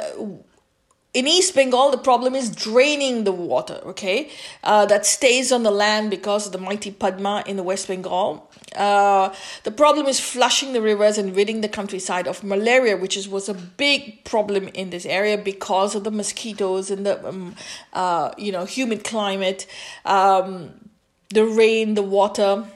in 1.16 1.26
East 1.26 1.54
Bengal, 1.54 1.90
the 1.90 1.96
problem 1.96 2.34
is 2.34 2.50
draining 2.50 3.24
the 3.24 3.32
water, 3.32 3.80
okay, 3.86 4.28
uh, 4.62 4.84
that 4.84 5.06
stays 5.06 5.50
on 5.50 5.62
the 5.62 5.70
land 5.70 6.10
because 6.10 6.44
of 6.44 6.52
the 6.52 6.58
mighty 6.58 6.90
Padma 6.90 7.42
in 7.46 7.56
the 7.56 7.62
West 7.62 7.88
Bengal. 7.88 8.50
Uh, 8.76 9.32
the 9.64 9.70
problem 9.70 10.04
is 10.04 10.20
flushing 10.20 10.74
the 10.74 10.82
rivers 10.82 11.16
and 11.16 11.34
ridding 11.34 11.62
the 11.62 11.70
countryside 11.70 12.28
of 12.28 12.44
malaria, 12.44 12.98
which 12.98 13.16
is, 13.16 13.30
was 13.30 13.48
a 13.48 13.54
big 13.54 14.24
problem 14.24 14.68
in 14.74 14.90
this 14.90 15.06
area 15.06 15.38
because 15.38 15.94
of 15.94 16.04
the 16.04 16.10
mosquitoes 16.10 16.90
and 16.90 17.06
the, 17.06 17.26
um, 17.26 17.54
uh, 17.94 18.30
you 18.36 18.52
know, 18.52 18.66
humid 18.66 19.02
climate, 19.02 19.66
um, 20.04 20.90
the 21.30 21.46
rain, 21.46 21.94
the 21.94 22.02
water. 22.02 22.66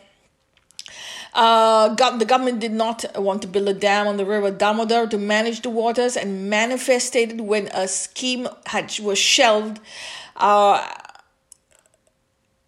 Uh, 1.33 1.95
the 2.17 2.25
government 2.25 2.61
did 2.61 2.73
not 2.73 3.05
want 3.17 3.43
to 3.43 3.49
build 3.49 3.69
a 3.69 3.75
dam 3.75 4.07
on 4.07 4.17
the 4.17 4.27
river 4.27 4.51
Damodar 4.51 5.07
to 5.07 5.19
manage 5.19 5.63
the 5.63 5.71
waters 5.71 6.17
and 6.17 6.51
manifested 6.51 7.41
when 7.41 7.69
a 7.69 7.87
scheme 7.87 8.49
had 8.67 8.93
was 9.01 9.19
shelved, 9.19 9.81
uh, 10.37 10.87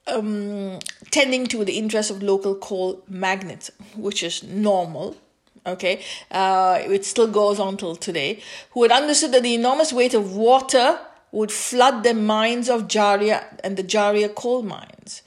um, 0.07 0.79
tending 1.11 1.47
to 1.49 1.65
the 1.65 1.79
interests 1.79 2.11
of 2.11 2.23
local 2.23 2.55
coal 2.55 3.03
magnates, 3.09 3.71
which 3.97 4.23
is 4.23 4.43
normal. 4.43 5.17
Okay, 5.65 6.03
uh, 6.33 6.81
it 6.83 7.05
still 7.05 7.29
goes 7.29 7.61
on 7.61 7.77
till 7.77 7.95
today. 7.95 8.43
Who 8.73 8.83
had 8.83 8.91
understood 8.91 9.33
that 9.33 9.45
the 9.45 9.55
enormous 9.55 9.93
weight 9.93 10.13
of 10.13 10.35
water 10.35 10.99
would 11.31 11.51
flood 11.53 12.03
the 12.03 12.15
mines 12.15 12.69
of 12.69 12.89
Jharia 12.89 13.45
and 13.65 13.77
the 13.77 13.83
Jharia 13.83 14.35
coal 14.35 14.63
mines. 14.63 15.23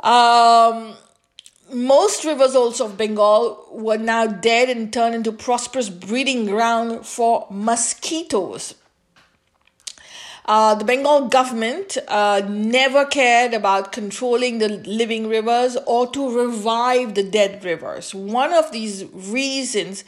Um, 0.00 0.94
most 1.72 2.24
rivers 2.24 2.54
also 2.54 2.86
of 2.86 2.96
Bengal 2.96 3.66
were 3.70 3.98
now 3.98 4.26
dead 4.26 4.68
and 4.68 4.92
turned 4.92 5.14
into 5.14 5.32
prosperous 5.32 5.88
breeding 5.88 6.46
ground 6.46 7.06
for 7.06 7.46
mosquitoes. 7.50 8.74
Uh, 10.48 10.74
the 10.74 10.84
Bengal 10.84 11.28
government 11.28 11.98
uh, 12.08 12.40
never 12.48 13.04
cared 13.04 13.52
about 13.52 13.92
controlling 13.92 14.60
the 14.60 14.70
living 14.86 15.28
rivers 15.28 15.76
or 15.86 16.06
to 16.10 16.34
revive 16.34 17.14
the 17.14 17.22
dead 17.22 17.62
rivers. 17.62 18.14
One 18.14 18.54
of 18.54 18.72
these 18.72 19.04
reasons 19.12 20.04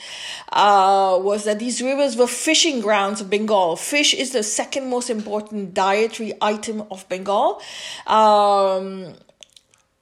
uh, 0.51 1.19
was 1.21 1.45
that 1.45 1.59
these 1.59 1.83
rivers 1.83 2.17
were 2.17 2.27
fishing 2.27 2.81
grounds 2.81 3.21
of 3.21 3.29
Bengal. 3.29 3.77
Fish 3.77 4.15
is 4.15 4.33
the 4.33 4.43
second 4.43 4.89
most 4.89 5.11
important 5.11 5.75
dietary 5.75 6.33
item 6.41 6.85
of 6.91 7.07
Bengal. 7.11 7.61
Um, 8.07 9.13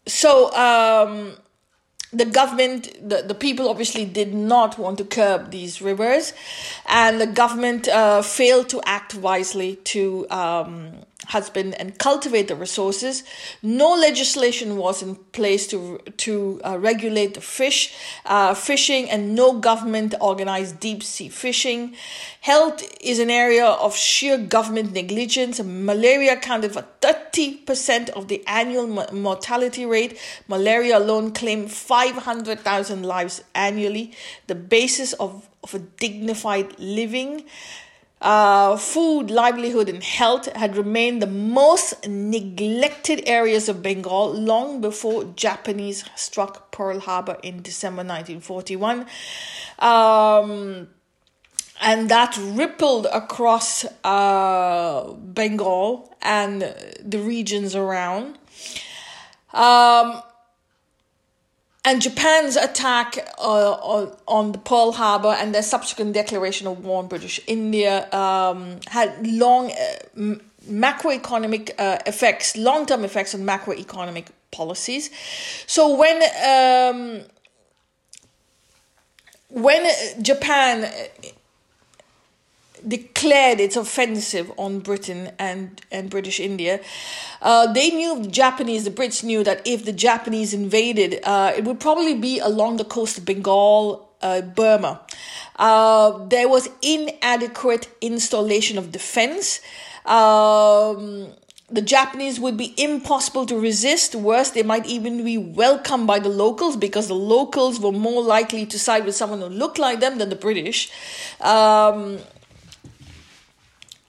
so, 0.07 0.55
um, 0.55 1.37
the 2.13 2.25
government, 2.25 2.91
the, 3.07 3.23
the 3.23 3.35
people 3.35 3.69
obviously 3.69 4.05
did 4.05 4.33
not 4.33 4.79
want 4.79 4.99
to 4.99 5.05
curb 5.05 5.51
these 5.51 5.83
rivers, 5.83 6.33
and 6.87 7.21
the 7.21 7.27
government 7.27 7.89
uh, 7.89 8.23
failed 8.23 8.69
to 8.71 8.81
act 8.87 9.15
wisely 9.15 9.77
to 9.85 10.27
um, 10.31 11.05
husband 11.29 11.75
and 11.81 11.99
cultivate 11.99 12.49
the 12.49 12.57
resources. 12.57 13.23
No 13.63 13.95
legislation 13.95 14.77
was 14.77 15.03
in 15.03 15.15
place 15.33 15.67
to 15.69 15.99
to 16.25 16.61
uh, 16.65 16.79
regulate 16.79 17.35
the 17.35 17.41
fish 17.41 17.95
uh, 18.27 18.55
fishing, 18.55 19.09
and 19.11 19.35
no 19.35 19.59
government 19.61 20.15
organized 20.21 20.81
deep 20.81 21.03
sea 21.03 21.29
fishing. 21.29 21.95
Health 22.41 22.83
is 23.01 23.19
an 23.19 23.31
area 23.31 23.67
of 23.67 23.95
sheer 23.95 24.39
government 24.39 24.93
negligence. 24.93 25.63
Malaria 25.63 26.33
accounted 26.35 26.73
for 26.73 26.85
thirty 27.01 27.57
percent 27.57 28.11
of 28.11 28.29
the 28.29 28.43
annual 28.47 28.87
mortality 29.13 29.85
rate. 29.87 30.19
Malaria 30.49 30.99
alone 30.99 31.33
claimed 31.33 31.71
five 31.71 32.15
hundred 32.15 32.61
thousand 32.61 33.05
lives 33.05 33.43
annually. 33.55 34.13
The 34.47 34.55
basis 34.55 35.13
of 35.15 35.49
of 35.63 35.75
a 35.75 35.79
dignified 35.79 36.79
living 36.79 37.45
uh, 38.21 38.77
food, 38.77 39.31
livelihood, 39.31 39.89
and 39.89 40.03
health 40.03 40.47
had 40.55 40.77
remained 40.77 41.23
the 41.23 41.27
most 41.27 42.07
neglected 42.07 43.23
areas 43.27 43.69
of 43.69 43.83
Bengal 43.83 44.33
long 44.33 44.81
before 44.81 45.25
Japanese 45.37 46.05
struck 46.17 46.73
Pearl 46.73 47.01
Harbor 47.01 47.39
in 47.43 47.63
December 47.63 48.03
1941. 48.03 49.07
Um, 49.79 50.89
and 51.81 52.09
that 52.09 52.37
rippled 52.41 53.07
across 53.07 53.85
uh, 54.03 55.13
Bengal 55.13 56.13
and 56.21 56.75
the 57.01 57.19
regions 57.21 57.77
around. 57.77 58.37
Um, 59.55 60.23
and 61.89 62.03
Japan's 62.03 62.57
attack 62.57 63.17
uh, 63.39 63.73
on, 63.73 64.15
on 64.27 64.53
the 64.53 64.59
Pearl 64.59 64.93
Harbor 64.93 65.35
and 65.39 65.55
their 65.55 65.63
subsequent 65.63 66.13
declaration 66.13 66.67
of 66.67 66.85
war 66.85 66.99
on 66.99 67.09
British 67.09 67.41
India 67.47 68.13
um, 68.13 68.79
had 68.89 69.27
long 69.27 69.73
uh, 69.73 70.35
macroeconomic 70.69 71.71
uh, 71.79 71.97
effects, 72.05 72.59
long 72.59 72.85
term 72.85 73.05
effects 73.05 73.35
on 73.35 73.41
macroeconomic 73.41 74.27
policies. 74.51 75.09
So 75.67 75.97
when 75.97 76.23
um, 76.47 77.23
when 79.49 79.87
Japan 80.21 80.93
declared 82.87 83.61
its 83.61 83.77
offensive 83.77 84.53
on 84.57 84.81
Britain 84.81 85.33
and, 85.39 85.81
and 85.91 86.11
British 86.11 86.41
India, 86.41 86.81
uh, 87.43 87.73
they 87.73 87.91
knew 87.91 88.23
the 88.23 88.29
Japanese, 88.29 88.85
the 88.85 88.91
Brits 88.91 89.23
knew 89.23 89.45
that 89.45 89.63
if 89.67 89.85
the 89.85 89.93
Japanese 89.93 90.53
invaded, 90.55 91.21
uh, 91.25 91.53
it 91.57 91.65
would 91.65 91.81
probably 91.81 92.15
be 92.15 92.39
along 92.39 92.77
the 92.77 92.85
coast 92.85 93.19
of 93.19 93.25
Bengal, 93.25 94.09
uh, 94.23 94.41
Burma. 94.41 95.01
Uh, 95.57 96.25
there 96.27 96.49
was 96.49 96.69
inadequate 96.83 97.89
installation 98.01 98.79
of 98.79 98.93
defense. 98.93 99.61
Um, 100.07 101.29
the 101.71 101.83
Japanese 101.83 102.41
would 102.41 102.57
be 102.57 102.75
impossible 102.79 103.45
to 103.47 103.59
resist. 103.59 104.15
Worse, 104.15 104.51
they 104.51 104.63
might 104.63 104.87
even 104.87 105.23
be 105.23 105.37
welcomed 105.37 106.07
by 106.07 106.19
the 106.19 106.31
locals 106.31 106.77
because 106.77 107.09
the 107.09 107.15
locals 107.15 107.79
were 107.79 107.93
more 107.93 108.23
likely 108.23 108.65
to 108.67 108.79
side 108.79 109.05
with 109.05 109.15
someone 109.15 109.41
who 109.41 109.49
looked 109.49 109.79
like 109.79 110.01
them 110.01 110.17
than 110.19 110.31
the 110.31 110.37
British. 110.37 110.91
Um, 111.41 112.21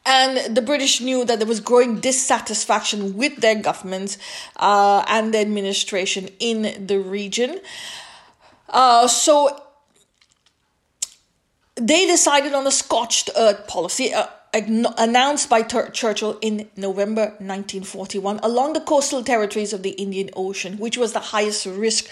and 0.09 0.55
the 0.55 0.61
British 0.61 1.01
knew 1.01 1.23
that 1.23 1.37
there 1.37 1.47
was 1.47 1.59
growing 1.59 1.99
dissatisfaction 1.99 3.15
with 3.15 3.35
their 3.37 3.53
governments 3.53 4.17
uh, 4.55 5.05
and 5.07 5.35
the 5.35 5.37
administration 5.37 6.29
in 6.39 6.87
the 6.87 6.97
region. 6.97 7.59
Uh, 8.69 9.07
so 9.07 9.61
they 11.75 12.07
decided 12.07 12.53
on 12.53 12.65
a 12.65 12.71
scorched 12.71 13.29
earth 13.37 13.67
policy. 13.67 14.11
Uh, 14.13 14.25
announced 14.51 15.47
by 15.47 15.61
Tur- 15.61 15.91
Churchill 15.91 16.39
in 16.41 16.67
November 16.75 17.25
1941 17.37 18.39
along 18.41 18.73
the 18.73 18.79
coastal 18.79 19.23
territories 19.23 19.73
of 19.73 19.83
the 19.83 19.91
Indian 19.91 20.31
Ocean, 20.35 20.79
which 20.79 20.97
was 20.97 21.13
the 21.13 21.19
highest 21.19 21.67
risk 21.67 22.07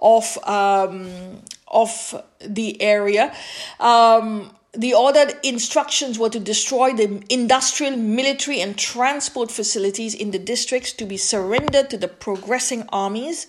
of 0.00 0.38
um, 0.48 1.42
of 1.68 2.14
the 2.40 2.80
area. 2.80 3.34
Um, 3.78 4.52
the 4.74 4.94
ordered 4.94 5.34
instructions 5.42 6.18
were 6.18 6.30
to 6.30 6.40
destroy 6.40 6.94
the 6.94 7.22
industrial, 7.28 7.94
military, 7.96 8.60
and 8.60 8.78
transport 8.78 9.50
facilities 9.50 10.14
in 10.14 10.30
the 10.30 10.38
districts 10.38 10.94
to 10.94 11.04
be 11.04 11.18
surrendered 11.18 11.90
to 11.90 11.98
the 11.98 12.08
progressing 12.08 12.88
armies, 12.88 13.46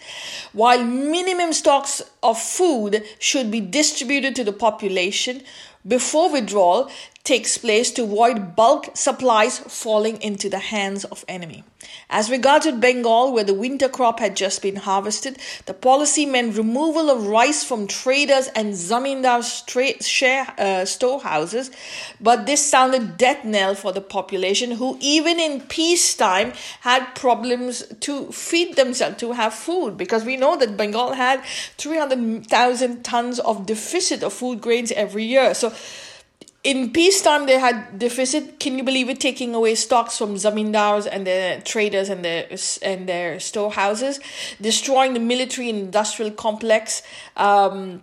while 0.51 0.83
minimum 0.83 1.53
stocks 1.53 2.01
of 2.21 2.37
food 2.37 3.03
should 3.19 3.49
be 3.49 3.61
distributed 3.61 4.35
to 4.35 4.43
the 4.43 4.51
population 4.51 5.41
before 5.87 6.31
withdrawal 6.31 6.91
takes 7.23 7.57
place 7.57 7.89
to 7.91 8.03
avoid 8.03 8.53
bulk 8.55 8.89
supplies 8.95 9.59
falling 9.59 10.21
into 10.21 10.49
the 10.49 10.59
hands 10.59 11.05
of 11.05 11.23
enemy. 11.27 11.63
As 12.09 12.29
regarded 12.29 12.81
Bengal, 12.81 13.33
where 13.33 13.43
the 13.43 13.53
winter 13.53 13.87
crop 13.87 14.19
had 14.19 14.35
just 14.35 14.61
been 14.61 14.75
harvested, 14.75 15.37
the 15.65 15.73
policy 15.73 16.25
meant 16.25 16.57
removal 16.57 17.09
of 17.09 17.27
rice 17.27 17.63
from 17.63 17.87
traders 17.87 18.47
and 18.55 18.73
zamindars' 18.73 19.65
tra- 19.65 20.01
share, 20.03 20.53
uh, 20.57 20.85
storehouses, 20.85 21.71
but 22.19 22.45
this 22.45 22.65
sounded 22.65 23.17
death 23.17 23.43
knell 23.45 23.73
for 23.73 23.91
the 23.91 24.01
population, 24.01 24.71
who 24.71 24.97
even 24.99 25.39
in 25.39 25.61
peacetime 25.61 26.53
had 26.81 27.15
problems 27.15 27.83
to 28.01 28.31
feed 28.31 28.75
themselves, 28.75 29.17
to 29.17 29.31
have 29.31 29.53
food, 29.53 29.97
because 29.97 30.23
we 30.25 30.37
know 30.37 30.57
that 30.57 30.77
Bengal 30.77 31.13
had 31.13 31.43
300,000 31.77 33.03
tons 33.03 33.39
of 33.39 33.65
deficit 33.65 34.23
of 34.23 34.33
food 34.33 34.61
grains 34.61 34.91
every 34.91 35.23
year. 35.23 35.53
So 35.53 35.73
in 36.63 36.91
peacetime 36.91 37.45
they 37.45 37.59
had 37.59 37.99
deficit. 37.99 38.59
Can 38.59 38.77
you 38.77 38.83
believe 38.83 39.09
it? 39.09 39.19
Taking 39.19 39.53
away 39.53 39.75
stocks 39.75 40.17
from 40.17 40.35
zamindars 40.35 41.07
and 41.11 41.27
the 41.27 41.61
traders 41.65 42.09
and 42.09 42.23
their 42.23 42.47
and 42.81 43.07
their 43.07 43.39
storehouses. 43.39 44.19
Destroying 44.61 45.13
the 45.13 45.19
military 45.19 45.69
and 45.69 45.79
industrial 45.79 46.31
complex. 46.31 47.03
Um, 47.35 48.01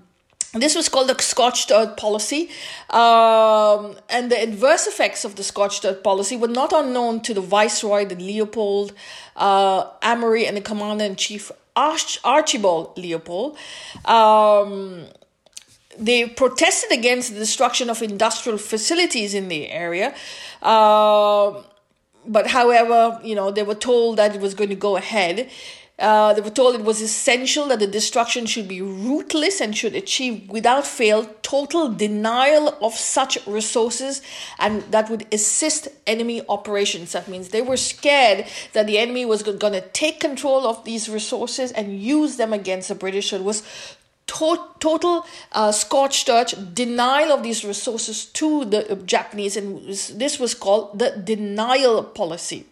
this 0.52 0.74
was 0.74 0.88
called 0.88 1.08
the 1.08 1.22
scorched 1.22 1.70
earth 1.70 1.96
policy, 1.96 2.50
um, 2.90 3.94
and 4.08 4.32
the 4.32 4.42
adverse 4.42 4.88
effects 4.88 5.24
of 5.24 5.36
the 5.36 5.44
scorched 5.44 5.84
earth 5.84 6.02
policy 6.02 6.36
were 6.36 6.48
not 6.48 6.72
unknown 6.72 7.20
to 7.20 7.34
the 7.34 7.40
viceroy, 7.40 8.04
the 8.04 8.16
Leopold 8.16 8.92
uh, 9.36 9.84
Amery, 10.00 10.48
and 10.48 10.56
the 10.56 10.60
commander 10.60 11.04
in 11.04 11.14
chief 11.14 11.52
Arch- 11.76 12.18
Archibald 12.24 12.98
Leopold. 12.98 13.56
Um, 14.04 15.04
they 16.00 16.26
protested 16.26 16.90
against 16.90 17.32
the 17.32 17.38
destruction 17.38 17.90
of 17.90 18.02
industrial 18.02 18.58
facilities 18.58 19.34
in 19.34 19.48
the 19.48 19.68
area. 19.68 20.14
Uh, 20.62 21.62
but 22.26 22.48
however, 22.48 23.20
you 23.22 23.34
know, 23.34 23.50
they 23.50 23.62
were 23.62 23.74
told 23.74 24.16
that 24.18 24.34
it 24.34 24.40
was 24.40 24.54
going 24.54 24.70
to 24.70 24.76
go 24.76 24.96
ahead. 24.96 25.50
Uh, 25.98 26.32
they 26.32 26.40
were 26.40 26.48
told 26.48 26.74
it 26.74 26.82
was 26.82 27.02
essential 27.02 27.66
that 27.66 27.78
the 27.78 27.86
destruction 27.86 28.46
should 28.46 28.66
be 28.66 28.80
ruthless 28.80 29.60
and 29.60 29.76
should 29.76 29.94
achieve 29.94 30.48
without 30.48 30.86
fail 30.86 31.26
total 31.42 31.92
denial 31.92 32.74
of 32.80 32.94
such 32.94 33.36
resources 33.46 34.22
and 34.58 34.80
that 34.84 35.10
would 35.10 35.26
assist 35.30 35.88
enemy 36.06 36.40
operations. 36.48 37.12
That 37.12 37.28
means 37.28 37.50
they 37.50 37.60
were 37.60 37.76
scared 37.76 38.46
that 38.72 38.86
the 38.86 38.96
enemy 38.96 39.26
was 39.26 39.42
going 39.42 39.74
to 39.74 39.86
take 39.88 40.20
control 40.20 40.66
of 40.66 40.82
these 40.84 41.10
resources 41.10 41.70
and 41.70 42.00
use 42.00 42.38
them 42.38 42.54
against 42.54 42.88
the 42.88 42.94
British. 42.94 43.28
So 43.28 43.36
it 43.36 43.44
was 43.44 43.62
to- 44.30 44.68
total 44.78 45.26
uh, 45.52 45.72
scorched 45.72 46.28
earth 46.28 46.54
denial 46.74 47.32
of 47.32 47.42
these 47.42 47.64
resources 47.64 48.24
to 48.26 48.64
the 48.64 48.96
Japanese, 49.04 49.56
and 49.56 49.86
this 50.22 50.38
was 50.38 50.54
called 50.54 50.98
the 50.98 51.10
denial 51.10 52.02
policy. 52.02 52.66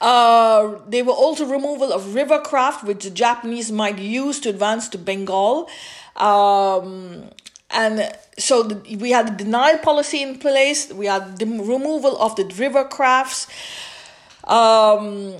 Uh, 0.00 0.76
they 0.88 1.02
were 1.02 1.12
also 1.12 1.46
removal 1.46 1.92
of 1.92 2.14
river 2.14 2.40
craft, 2.40 2.84
which 2.84 3.04
the 3.04 3.10
Japanese 3.10 3.70
might 3.72 3.98
use 3.98 4.40
to 4.40 4.48
advance 4.50 4.88
to 4.88 4.98
Bengal. 4.98 5.68
Um, 6.16 7.30
and 7.70 8.12
so 8.38 8.62
the, 8.62 8.96
we 8.96 9.10
had 9.10 9.26
the 9.28 9.44
denial 9.44 9.78
policy 9.78 10.22
in 10.22 10.38
place. 10.38 10.92
We 10.92 11.06
had 11.06 11.38
the 11.38 11.46
removal 11.46 12.20
of 12.20 12.36
the 12.36 12.44
river 12.58 12.84
crafts. 12.84 13.46
Um, 14.44 15.34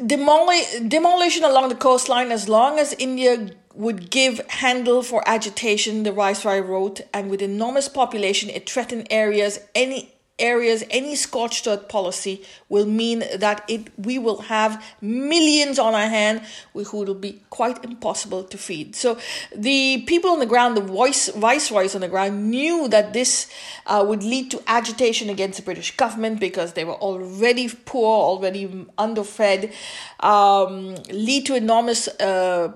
demoli- 0.00 0.88
demolition 0.88 1.44
along 1.44 1.68
the 1.68 1.74
coastline 1.74 2.30
as 2.30 2.48
long 2.48 2.78
as 2.78 2.94
India 2.98 3.50
would 3.74 4.10
give 4.10 4.40
handle 4.48 5.02
for 5.02 5.22
agitation 5.28 6.02
the 6.02 6.12
Viceroy 6.12 6.60
wrote 6.60 7.00
and 7.14 7.30
with 7.30 7.40
enormous 7.42 7.88
population 7.88 8.50
it 8.50 8.68
threatened 8.68 9.06
areas 9.10 9.60
any 9.74 10.14
areas 10.38 10.84
any 10.90 11.14
scorched 11.14 11.66
earth 11.66 11.88
policy 11.88 12.42
will 12.68 12.86
mean 12.86 13.24
that 13.36 13.64
it 13.68 13.88
we 13.98 14.18
will 14.18 14.42
have 14.42 14.82
millions 15.00 15.78
on 15.78 15.94
our 15.94 16.08
hand 16.08 16.42
who 16.72 16.98
will 16.98 17.14
be 17.14 17.40
quite 17.50 17.84
impossible 17.84 18.44
to 18.44 18.56
feed. 18.56 18.94
So 18.94 19.18
the 19.54 20.04
people 20.06 20.30
on 20.30 20.38
the 20.38 20.46
ground 20.46 20.76
the 20.76 20.80
voice 20.80 21.28
viceroys 21.28 21.94
on 21.94 22.00
the 22.00 22.08
ground 22.08 22.50
knew 22.50 22.88
that 22.88 23.12
this 23.12 23.50
uh, 23.86 24.04
would 24.06 24.22
lead 24.22 24.50
to 24.50 24.62
agitation 24.66 25.28
against 25.30 25.58
the 25.58 25.64
british 25.64 25.96
government 25.96 26.40
because 26.40 26.72
they 26.74 26.84
were 26.84 26.94
already 26.94 27.68
poor 27.68 28.20
already 28.30 28.86
underfed 28.96 29.72
um, 30.20 30.94
lead 31.10 31.46
to 31.46 31.54
enormous 31.54 32.08
uh, 32.08 32.72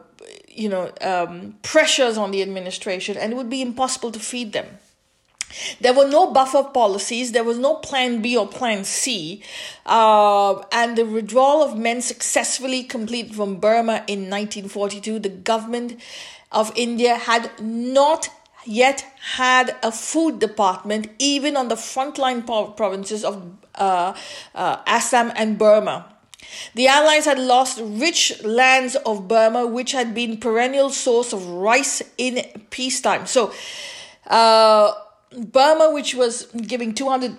you 0.48 0.68
know 0.68 0.90
um, 1.00 1.54
pressures 1.62 2.16
on 2.18 2.30
the 2.30 2.42
administration 2.42 3.16
and 3.16 3.32
it 3.32 3.36
would 3.36 3.50
be 3.50 3.62
impossible 3.62 4.10
to 4.10 4.20
feed 4.20 4.52
them 4.52 4.66
there 5.80 5.92
were 5.92 6.08
no 6.08 6.30
buffer 6.30 6.64
policies. 6.64 7.32
There 7.32 7.44
was 7.44 7.58
no 7.58 7.76
plan 7.76 8.22
B 8.22 8.36
or 8.36 8.46
plan 8.46 8.84
C. 8.84 9.42
Uh, 9.86 10.62
and 10.72 10.96
the 10.96 11.04
withdrawal 11.04 11.62
of 11.62 11.76
men 11.76 12.00
successfully 12.00 12.84
completed 12.84 13.34
from 13.34 13.56
Burma 13.56 14.04
in 14.06 14.30
1942. 14.30 15.18
The 15.18 15.28
government 15.28 16.00
of 16.50 16.72
India 16.76 17.16
had 17.16 17.50
not 17.60 18.28
yet 18.64 19.04
had 19.36 19.76
a 19.82 19.90
food 19.90 20.38
department, 20.38 21.08
even 21.18 21.56
on 21.56 21.68
the 21.68 21.74
frontline 21.74 22.46
provinces 22.76 23.24
of 23.24 23.42
uh, 23.74 24.14
uh, 24.54 24.76
Assam 24.86 25.32
and 25.34 25.58
Burma. 25.58 26.06
The 26.74 26.86
Allies 26.86 27.24
had 27.24 27.38
lost 27.38 27.80
rich 27.82 28.42
lands 28.44 28.94
of 28.96 29.28
Burma, 29.28 29.66
which 29.66 29.92
had 29.92 30.14
been 30.14 30.36
perennial 30.38 30.90
source 30.90 31.32
of 31.32 31.46
rice 31.46 32.02
in 32.18 32.44
peacetime. 32.70 33.26
So, 33.26 33.52
uh, 34.26 34.92
Burma, 35.36 35.90
which 35.92 36.14
was 36.14 36.46
giving 36.46 36.94
200 36.94 37.36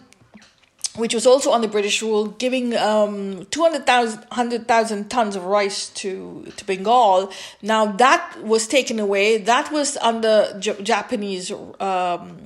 which 0.95 1.13
was 1.15 1.25
also 1.25 1.51
under 1.51 1.67
British 1.67 2.03
rule, 2.03 2.27
giving 2.27 2.77
um, 2.77 3.47
200,000 3.47 5.09
tons 5.09 5.35
of 5.35 5.43
rice 5.43 5.89
to, 5.89 6.45
to 6.55 6.65
Bengal. 6.65 7.31
Now 7.63 7.87
that 7.93 8.43
was 8.43 8.67
taken 8.67 8.99
away. 8.99 9.39
That 9.39 9.71
was 9.71 9.97
under 9.97 10.55
J- 10.59 10.79
Japanese 10.83 11.51
um, 11.79 12.37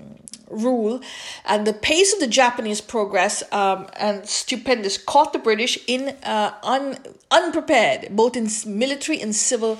rule. 0.50 1.02
And 1.46 1.68
the 1.68 1.74
pace 1.74 2.14
of 2.14 2.20
the 2.20 2.28
Japanese 2.28 2.80
progress 2.82 3.44
um, 3.52 3.88
and 3.98 4.26
stupendous 4.28 4.98
caught 4.98 5.34
the 5.34 5.40
British 5.40 5.78
in 5.88 6.16
uh, 6.24 6.54
un- 6.64 6.98
unprepared, 7.32 8.16
both 8.16 8.38
in 8.38 8.48
military 8.66 9.20
and 9.20 9.36
civil 9.36 9.78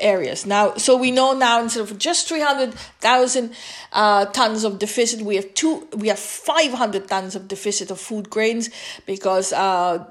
areas. 0.00 0.46
Now, 0.46 0.74
so 0.74 0.96
we 0.96 1.10
know 1.10 1.32
now 1.32 1.62
instead 1.62 1.82
of 1.82 1.98
just 1.98 2.28
300,000 2.28 3.52
uh, 3.92 4.24
tons 4.26 4.64
of 4.64 4.78
deficit, 4.78 5.22
we 5.22 5.36
have 5.36 5.54
two, 5.54 5.88
we 5.96 6.08
have 6.08 6.18
500 6.18 7.08
tons 7.08 7.36
of 7.36 7.48
deficit 7.48 7.90
of 7.90 8.00
food 8.00 8.30
grains 8.30 8.70
because 9.06 9.52
uh, 9.52 10.04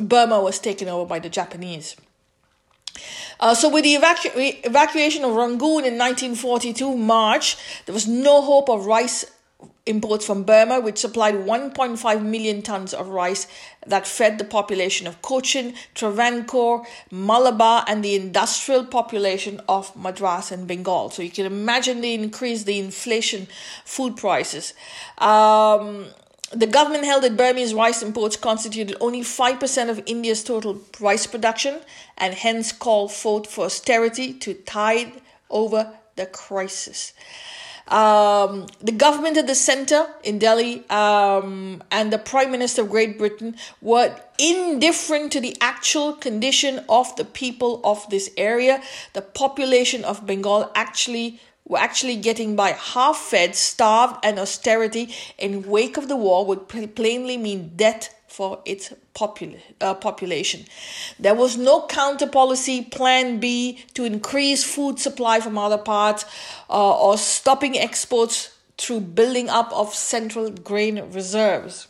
Burma 0.00 0.40
was 0.40 0.58
taken 0.58 0.88
over 0.88 1.06
by 1.06 1.18
the 1.18 1.28
Japanese. 1.28 1.96
Uh, 3.38 3.54
so, 3.54 3.68
with 3.70 3.84
the 3.84 3.94
evacu- 3.94 4.66
evacuation 4.66 5.24
of 5.24 5.34
Rangoon 5.34 5.84
in 5.86 5.96
1942 5.96 6.96
March, 6.96 7.56
there 7.86 7.94
was 7.94 8.06
no 8.06 8.42
hope 8.42 8.68
of 8.68 8.84
rice 8.84 9.24
imports 9.86 10.26
from 10.26 10.44
Burma, 10.44 10.80
which 10.80 10.98
supplied 10.98 11.34
1.5 11.34 12.22
million 12.22 12.62
tons 12.62 12.92
of 12.92 13.08
rice 13.08 13.46
that 13.86 14.06
fed 14.06 14.38
the 14.38 14.44
population 14.44 15.06
of 15.06 15.20
Cochin, 15.22 15.74
Travancore, 15.94 16.86
Malabar, 17.10 17.84
and 17.88 18.04
the 18.04 18.14
industrial 18.14 18.84
population 18.84 19.60
of 19.68 19.94
Madras 19.96 20.52
and 20.52 20.66
Bengal. 20.68 21.10
So 21.10 21.22
you 21.22 21.30
can 21.30 21.46
imagine 21.46 22.00
the 22.00 22.14
increase, 22.14 22.64
the 22.64 22.78
inflation, 22.78 23.48
food 23.84 24.16
prices. 24.16 24.74
Um, 25.18 26.06
the 26.52 26.66
government 26.66 27.04
held 27.04 27.22
that 27.22 27.36
Burmese 27.36 27.74
rice 27.74 28.02
imports 28.02 28.36
constituted 28.36 28.96
only 29.00 29.20
5% 29.20 29.88
of 29.88 30.02
India's 30.06 30.42
total 30.42 30.80
rice 30.98 31.26
production 31.26 31.80
and 32.18 32.34
hence 32.34 32.72
called 32.72 33.12
for 33.12 33.42
austerity 33.58 34.34
to 34.34 34.54
tide 34.54 35.20
over 35.48 35.92
the 36.16 36.26
crisis. 36.26 37.12
Um, 37.88 38.66
the 38.80 38.92
government 38.92 39.36
at 39.36 39.46
the 39.46 39.54
center 39.54 40.06
in 40.22 40.38
Delhi 40.38 40.88
um, 40.90 41.82
and 41.90 42.12
the 42.12 42.18
Prime 42.18 42.50
Minister 42.50 42.82
of 42.82 42.90
Great 42.90 43.18
Britain 43.18 43.56
were 43.80 44.14
indifferent 44.38 45.32
to 45.32 45.40
the 45.40 45.56
actual 45.60 46.12
condition 46.12 46.84
of 46.88 47.14
the 47.16 47.24
people 47.24 47.80
of 47.84 48.08
this 48.10 48.30
area. 48.36 48.82
The 49.12 49.22
population 49.22 50.04
of 50.04 50.26
Bengal 50.26 50.70
actually 50.74 51.40
were 51.64 51.78
actually 51.78 52.16
getting 52.16 52.56
by 52.56 52.70
half 52.70 53.16
fed, 53.16 53.54
starved, 53.54 54.24
and 54.24 54.38
austerity 54.38 55.14
in 55.38 55.62
wake 55.68 55.96
of 55.96 56.08
the 56.08 56.16
war 56.16 56.44
would 56.44 56.68
plainly 56.68 57.36
mean 57.36 57.72
death 57.76 58.12
for 58.30 58.60
its 58.64 58.94
popul- 59.12 59.60
uh, 59.80 59.92
population. 59.94 60.64
There 61.18 61.34
was 61.34 61.56
no 61.56 61.86
counter 61.88 62.28
policy, 62.28 62.82
plan 62.82 63.40
B, 63.40 63.84
to 63.94 64.04
increase 64.04 64.62
food 64.62 65.00
supply 65.00 65.40
from 65.40 65.58
other 65.58 65.78
parts 65.78 66.24
uh, 66.70 67.00
or 67.00 67.18
stopping 67.18 67.76
exports 67.76 68.56
through 68.78 69.00
building 69.00 69.48
up 69.48 69.72
of 69.72 69.92
central 69.92 70.48
grain 70.50 71.02
reserves. 71.10 71.88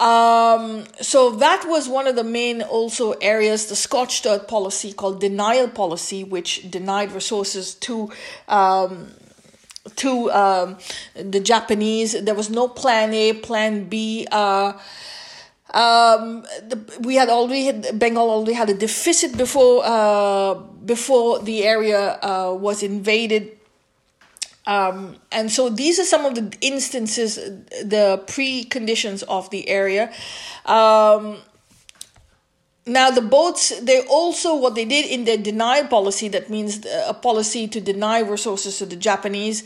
Um, 0.00 0.84
so 1.00 1.30
that 1.32 1.64
was 1.66 1.86
one 1.86 2.06
of 2.06 2.16
the 2.16 2.24
main 2.24 2.62
also 2.62 3.12
areas, 3.12 3.66
the 3.66 3.76
scorched 3.76 4.24
earth 4.26 4.48
policy 4.48 4.94
called 4.94 5.20
denial 5.20 5.68
policy, 5.68 6.24
which 6.24 6.70
denied 6.70 7.12
resources 7.12 7.74
to 7.74 8.10
um, 8.48 9.12
to 9.96 10.30
um, 10.32 10.78
the 11.14 11.40
Japanese. 11.40 12.12
There 12.22 12.34
was 12.34 12.50
no 12.50 12.68
plan 12.68 13.14
A, 13.14 13.32
plan 13.34 13.84
B. 13.84 14.26
Uh, 14.30 14.72
um, 15.74 16.42
the, 16.68 16.78
we 17.00 17.16
had 17.16 17.28
already 17.28 17.66
had, 17.66 17.98
Bengal 17.98 18.30
already 18.30 18.54
had 18.54 18.70
a 18.70 18.74
deficit 18.74 19.36
before 19.36 19.82
uh, 19.84 20.54
before 20.54 21.40
the 21.40 21.64
area 21.64 22.18
uh, 22.22 22.56
was 22.58 22.82
invaded. 22.82 23.52
Um, 24.66 25.16
and 25.30 25.50
so 25.50 25.68
these 25.68 26.00
are 26.00 26.04
some 26.04 26.26
of 26.26 26.34
the 26.34 26.56
instances, 26.60 27.36
the 27.36 28.22
preconditions 28.26 29.22
of 29.28 29.48
the 29.50 29.68
area. 29.68 30.12
Um, 30.64 31.38
now 32.86 33.10
the 33.10 33.22
boats 33.22 33.78
they 33.80 34.00
also 34.06 34.56
what 34.56 34.74
they 34.74 34.84
did 34.84 35.06
in 35.06 35.24
their 35.24 35.36
denial 35.36 35.86
policy 35.88 36.28
that 36.28 36.48
means 36.48 36.86
a 37.06 37.14
policy 37.14 37.66
to 37.66 37.80
deny 37.80 38.20
resources 38.20 38.78
to 38.78 38.86
the 38.86 38.96
japanese 38.96 39.64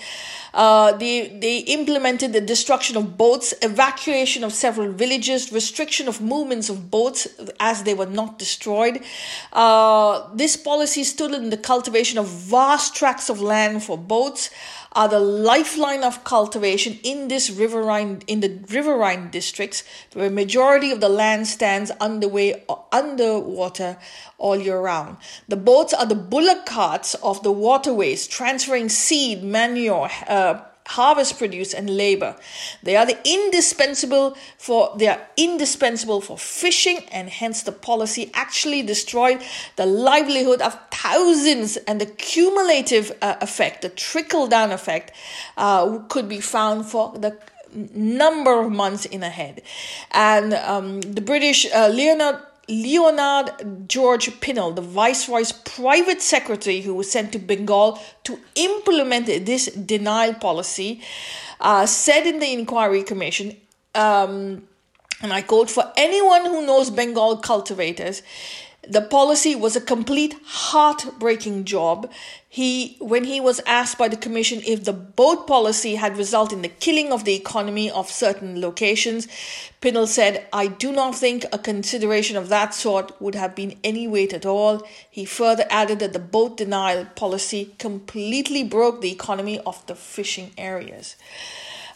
uh, 0.52 0.92
they 0.96 1.28
they 1.28 1.59
implemented 1.59 2.33
the 2.33 2.40
destruction 2.40 2.96
of 2.96 3.16
boats 3.16 3.54
evacuation 3.62 4.42
of 4.42 4.52
several 4.52 4.90
villages 4.92 5.52
restriction 5.52 6.09
of 6.09 6.20
movements 6.20 6.68
of 6.68 6.90
boats 6.90 7.28
as 7.61 7.85
they 7.85 7.94
were 7.94 8.06
not 8.06 8.38
destroyed. 8.38 9.00
Uh, 9.52 10.28
this 10.35 10.56
policy 10.56 11.04
stood 11.04 11.33
in 11.33 11.50
the 11.50 11.56
cultivation 11.56 12.18
of 12.18 12.26
vast 12.26 12.96
tracts 12.96 13.28
of 13.28 13.40
land 13.40 13.85
for 13.85 13.96
boats 13.96 14.50
are 14.92 15.09
the 15.09 15.20
lifeline 15.20 16.03
of 16.03 16.24
cultivation 16.24 16.98
in 17.03 17.29
this 17.29 17.50
riverine 17.50 18.22
in 18.26 18.40
the 18.40 18.59
riverine 18.68 19.31
districts, 19.31 19.85
where 20.12 20.26
a 20.26 20.31
majority 20.31 20.90
of 20.90 21.00
the 21.00 21.09
land 21.09 21.46
stands 21.46 21.90
underway 22.00 22.64
underwater 22.90 23.96
all 24.38 24.57
year 24.57 24.81
round. 24.81 25.16
The 25.48 25.57
boats 25.57 25.94
are 25.94 26.07
the 26.07 26.14
bullock 26.14 26.66
carts 26.66 27.14
of 27.16 27.42
the 27.42 27.53
waterways, 27.53 28.26
transferring 28.26 28.88
seed, 28.88 29.44
manure, 29.44 30.11
uh, 30.26 30.61
harvest 30.90 31.38
produce 31.38 31.72
and 31.72 31.88
labor. 31.88 32.35
They 32.83 32.96
are 32.96 33.07
the 33.07 33.18
indispensable 33.24 34.37
for 34.59 34.92
they 34.96 35.07
are 35.07 35.20
indispensable 35.37 36.20
for 36.20 36.37
fishing 36.37 36.98
and 37.12 37.29
hence 37.29 37.62
the 37.62 37.72
policy 37.72 38.31
actually 38.35 38.83
destroyed 38.83 39.40
the 39.76 39.87
livelihood 39.87 40.61
of 40.61 40.76
thousands 40.90 41.76
and 41.87 42.00
the 42.00 42.07
cumulative 42.07 43.12
uh, 43.22 43.37
effect 43.40 43.83
the 43.83 43.88
trickle 43.88 44.46
down 44.48 44.72
effect 44.72 45.12
uh, 45.57 45.98
could 46.09 46.29
be 46.29 46.40
found 46.40 46.87
for 46.87 47.16
the 47.16 47.38
number 47.94 48.61
of 48.61 48.72
months 48.72 49.05
in 49.07 49.22
ahead. 49.22 49.62
And 50.11 50.55
um, 50.55 51.00
the 51.03 51.20
british 51.20 51.66
uh, 51.72 51.88
leonard 51.88 52.40
Leonard 52.70 53.88
George 53.88 54.30
Pinnell, 54.40 54.74
the 54.74 54.83
Viceroy's 54.83 55.52
private 55.52 56.22
secretary 56.22 56.80
who 56.80 56.94
was 56.94 57.11
sent 57.11 57.33
to 57.33 57.38
Bengal 57.38 58.00
to 58.24 58.38
implement 58.54 59.26
this 59.26 59.66
denial 59.66 60.35
policy, 60.35 61.02
uh, 61.61 61.85
said 61.85 62.26
in 62.26 62.38
the 62.38 62.52
inquiry 62.52 63.02
commission, 63.02 63.56
um, 63.94 64.62
and 65.22 65.33
I 65.33 65.42
quote, 65.42 65.68
for 65.68 65.92
anyone 65.96 66.46
who 66.46 66.64
knows 66.64 66.90
Bengal 66.90 67.37
cultivators, 67.38 68.22
the 68.88 69.02
policy 69.02 69.54
was 69.54 69.76
a 69.76 69.80
complete 69.80 70.34
heartbreaking 70.44 71.64
job. 71.64 72.10
He, 72.48 72.96
when 72.98 73.24
he 73.24 73.40
was 73.40 73.60
asked 73.66 73.98
by 73.98 74.08
the 74.08 74.16
commission 74.16 74.62
if 74.66 74.84
the 74.84 74.92
boat 74.92 75.46
policy 75.46 75.96
had 75.96 76.16
resulted 76.16 76.56
in 76.56 76.62
the 76.62 76.68
killing 76.68 77.12
of 77.12 77.24
the 77.24 77.34
economy 77.34 77.90
of 77.90 78.10
certain 78.10 78.60
locations, 78.60 79.28
Pinnell 79.82 80.08
said, 80.08 80.46
I 80.52 80.66
do 80.66 80.92
not 80.92 81.14
think 81.14 81.44
a 81.52 81.58
consideration 81.58 82.36
of 82.36 82.48
that 82.48 82.74
sort 82.74 83.20
would 83.20 83.34
have 83.34 83.54
been 83.54 83.78
any 83.84 84.08
weight 84.08 84.32
at 84.32 84.46
all. 84.46 84.86
He 85.10 85.24
further 85.24 85.66
added 85.70 85.98
that 85.98 86.12
the 86.12 86.18
boat 86.18 86.56
denial 86.56 87.04
policy 87.04 87.74
completely 87.78 88.64
broke 88.64 89.00
the 89.00 89.12
economy 89.12 89.60
of 89.60 89.86
the 89.86 89.94
fishing 89.94 90.52
areas. 90.56 91.16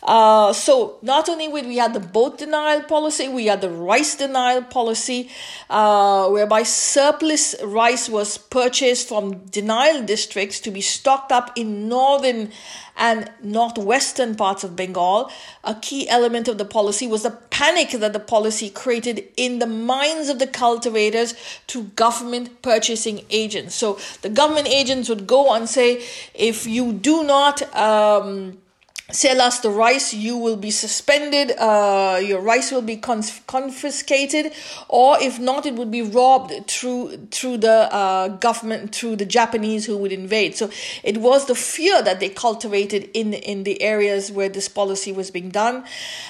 Uh, 0.05 0.53
so 0.53 0.99
not 1.01 1.29
only 1.29 1.49
would 1.49 1.65
we 1.65 1.79
had 1.79 1.95
the 1.95 2.01
boat 2.01 2.39
denial 2.39 2.83
policy, 2.83 3.29
we 3.29 3.47
had 3.47 3.61
the 3.63 3.71
rice 3.71 4.17
denial 4.17 4.63
policy, 4.63 5.31
uh, 5.71 6.29
whereby 6.29 6.63
surplus 6.63 7.55
rice 7.63 8.09
was 8.09 8.37
purchased 8.37 9.09
from 9.09 9.39
denial 9.47 10.03
districts 10.03 10.61
to 10.61 10.71
be 10.71 10.83
stocked 10.83 11.33
up 11.33 11.51
in 11.57 11.89
northern 11.89 12.51
and 12.97 13.31
northwestern 13.43 14.35
parts 14.35 14.63
of 14.63 14.77
Bengal. 14.77 15.31
A 15.65 15.75
key 15.75 16.09
element 16.09 16.49
of 16.49 16.59
the 16.59 16.65
policy 16.65 17.07
was 17.07 17.23
the 17.23 17.31
panic 17.31 17.91
that 17.93 18.13
the 18.13 18.21
policy 18.21 18.71
created 18.71 19.25
in 19.37 19.59
the 19.59 19.67
minds 19.67 20.29
of 20.29 20.39
the 20.39 20.47
cultivators 20.47 21.35
to 21.69 21.85
government 21.97 22.63
purchasing 22.63 23.25
agents. 23.31 23.75
So 23.75 23.99
the 24.23 24.29
government 24.29 24.69
agents 24.69 25.09
would 25.09 25.27
go 25.27 25.55
and 25.55 25.69
say, 25.69 26.05
if 26.35 26.67
you 26.67 26.93
do 26.93 27.25
not 27.25 27.75
um, 27.75 28.59
sell 29.11 29.41
us 29.41 29.61
the 29.61 29.71
rice 29.71 30.15
you 30.15 30.37
will 30.37 30.57
be 30.57 30.71
suspended 30.71 31.53
uh, 31.59 32.19
your 32.23 32.41
rice 32.41 32.73
will 32.73 32.83
be 32.83 32.97
conf- 32.97 33.47
confiscated 33.47 34.53
or 34.89 35.17
if 35.21 35.39
not 35.39 35.67
it 35.67 35.75
would 35.75 35.91
be 35.91 36.03
robbed 36.03 36.53
through 36.67 37.17
through 37.31 37.59
the 37.59 37.93
uh, 37.93 38.29
government 38.29 38.95
through 38.95 39.15
the 39.17 39.27
japanese 39.27 39.87
who 39.87 39.97
would 39.97 40.13
invade. 40.13 40.57
So 40.57 40.71
it 41.03 41.19
was 41.19 41.47
the 41.47 41.55
fear 41.55 42.03
that 42.03 42.21
they 42.21 42.29
cultivated 42.29 43.11
in 43.15 43.35
in 43.35 43.65
the 43.65 43.83
areas 43.83 44.31
where 44.31 44.49
this 44.49 44.69
policy 44.69 45.13
was 45.13 45.31
being 45.31 45.51
done. 45.51 45.85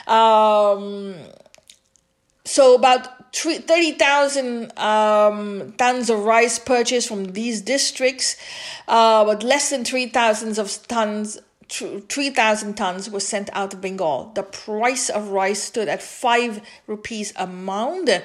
Um, 0.07 1.15
so 2.47 2.75
about 2.75 3.35
30,000 3.35 4.79
um, 4.79 5.75
tons 5.79 6.11
of 6.11 6.25
rice 6.25 6.59
purchased 6.59 7.09
from 7.09 7.33
these 7.33 7.63
districts, 7.63 8.37
uh, 8.87 9.25
but 9.25 9.43
less 9.43 9.71
than 9.71 9.83
3,000 9.83 10.59
of 10.59 10.87
tons 10.87 11.39
3,000 11.69 12.75
tons 12.75 13.11
were 13.11 13.21
sent 13.21 13.51
out 13.53 13.75
of 13.75 13.81
Bengal. 13.81 14.33
The 14.35 14.43
price 14.43 15.09
of 15.09 15.29
rice 15.29 15.63
stood 15.63 15.89
at 15.89 16.03
5 16.03 16.61
rupees 16.87 17.33
a 17.37 17.47
mound. 17.47 18.23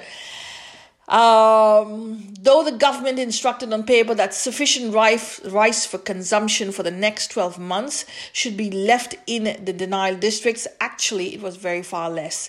Um, 1.08 2.32
though 2.40 2.62
the 2.62 2.70
government 2.70 3.18
instructed 3.18 3.72
on 3.72 3.82
paper 3.82 4.14
that 4.14 4.32
sufficient 4.32 4.94
rice, 4.94 5.44
rice 5.44 5.84
for 5.84 5.98
consumption 5.98 6.70
for 6.70 6.84
the 6.84 6.92
next 6.92 7.32
12 7.32 7.58
months 7.58 8.04
should 8.32 8.56
be 8.56 8.70
left 8.70 9.16
in 9.26 9.64
the 9.64 9.72
denial 9.72 10.16
districts, 10.16 10.68
actually, 10.80 11.34
it 11.34 11.42
was 11.42 11.56
very 11.56 11.82
far 11.82 12.10
less. 12.10 12.48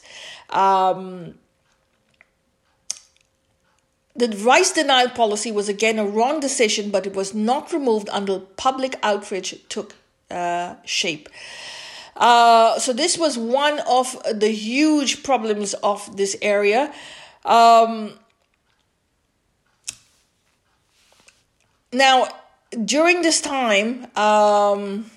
Um, 0.52 1.40
the 4.16 4.28
rice 4.46 4.72
denial 4.72 5.10
policy 5.10 5.52
was 5.52 5.68
again 5.68 5.98
a 5.98 6.06
wrong 6.06 6.40
decision, 6.40 6.92
but 6.92 7.08
it 7.08 7.16
was 7.16 7.34
not 7.34 7.74
removed 7.74 8.10
until 8.14 8.42
public 8.42 8.96
outrage 9.02 9.56
took 9.70 9.96
uh, 10.32 10.76
shape. 10.86 11.30
Uh, 12.16 12.78
so 12.80 12.94
this 12.94 13.18
was 13.18 13.38
one 13.38 13.80
of 13.88 14.16
the 14.34 14.50
huge 14.50 15.24
problems 15.24 15.74
of 15.76 16.18
this 16.18 16.38
area. 16.42 16.94
Um, 17.46 18.14
now, 21.92 22.28
during 22.86 23.22
this 23.22 23.42
time, 23.42 24.08
um, 24.16 25.10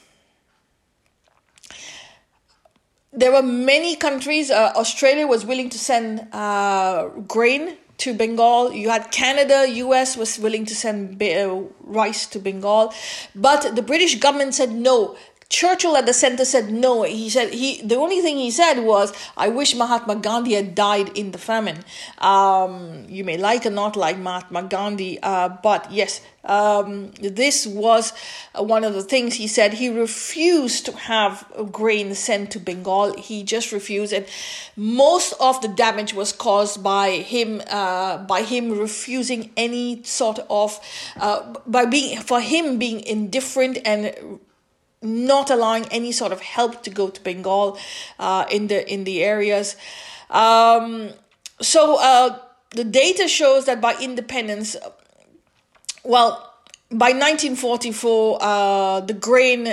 there 3.12 3.31
were 3.31 3.42
many 3.42 3.96
countries. 3.96 4.50
Uh, 4.50 4.72
Australia 4.74 5.27
was 5.27 5.44
willing 5.44 5.70
to 5.70 5.79
send 5.79 6.27
uh, 6.33 7.09
grain 7.29 7.77
to 7.98 8.14
Bengal. 8.14 8.72
You 8.72 8.90
had 8.90 9.11
Canada, 9.11 9.68
US 9.68 10.16
was 10.16 10.38
willing 10.38 10.66
to 10.66 10.74
send 10.74 11.22
uh, 11.22 11.62
rice 11.80 12.26
to 12.26 12.38
Bengal, 12.38 12.92
but 13.35 13.76
the 13.76 13.83
British 13.83 14.18
government 14.20 14.54
said 14.54 14.72
no. 14.72 15.16
Churchill 15.48 15.96
at 15.96 16.07
the 16.07 16.12
center 16.12 16.44
said 16.44 16.70
no. 16.70 17.02
He 17.02 17.28
said 17.28 17.52
he 17.52 17.80
the 17.83 17.96
only 17.96 18.20
thing 18.20 18.37
he 18.38 18.50
said 18.50 18.80
was, 18.80 19.12
"I 19.37 19.48
wish 19.48 19.74
Mahatma 19.74 20.16
Gandhi 20.16 20.54
had 20.54 20.74
died 20.74 21.16
in 21.16 21.33
the 21.33 21.38
famine." 21.38 21.85
Um, 22.18 23.04
you 23.09 23.24
may 23.24 23.37
like 23.37 23.66
or 23.66 23.70
not 23.70 23.96
like 23.96 24.18
Mahatma 24.18 24.64
Gandhi, 24.64 25.18
uh, 25.22 25.50
but 25.62 25.90
yes, 25.92 26.20
um, 26.44 27.12
this 27.20 27.66
was 27.66 28.12
one 28.54 28.85
of 28.85 28.94
the 28.94 29.02
things 29.02 29.35
he 29.35 29.46
said. 29.46 29.74
He 29.74 29.88
refused 29.88 30.87
to 30.87 30.92
have 30.92 31.46
grain 31.70 32.14
sent 32.14 32.50
to 32.52 32.59
Bengal. 32.59 33.14
He 33.16 33.42
just 33.42 33.72
refused, 33.72 34.12
and 34.12 34.26
most 34.76 35.35
of 35.40 35.61
the 35.61 35.68
damage 35.68 36.14
was 36.14 36.33
caused 36.33 36.83
by 36.83 37.11
him 37.11 37.62
uh, 37.70 38.18
by 38.18 38.42
him 38.42 38.78
refusing 38.78 39.50
any 39.57 40.02
sort 40.04 40.38
of 40.50 40.80
uh, 41.20 41.54
by 41.66 41.85
being 41.85 42.18
for 42.20 42.40
him 42.40 42.78
being 42.78 43.00
indifferent 43.00 43.78
and 43.85 44.40
not 45.05 45.51
allowing 45.51 45.85
any 45.90 46.12
sort 46.12 46.33
of 46.33 46.40
help 46.40 46.83
to 46.85 46.90
go 46.90 47.11
to 47.11 47.21
Bengal 47.21 47.79
uh, 48.19 48.47
in 48.51 48.69
the 48.69 48.90
in 48.93 49.05
the 49.05 49.23
areas. 49.23 49.77
Um, 50.31 51.11
so 51.61 51.99
uh, 52.01 52.38
the 52.71 52.85
data 52.85 53.29
shows 53.29 53.67
that 53.67 53.81
by 53.81 53.95
independence 54.01 54.77
well, 56.05 56.53
by 56.90 57.09
1944, 57.09 58.38
uh, 58.40 59.01
the 59.01 59.14
grain, 59.14 59.64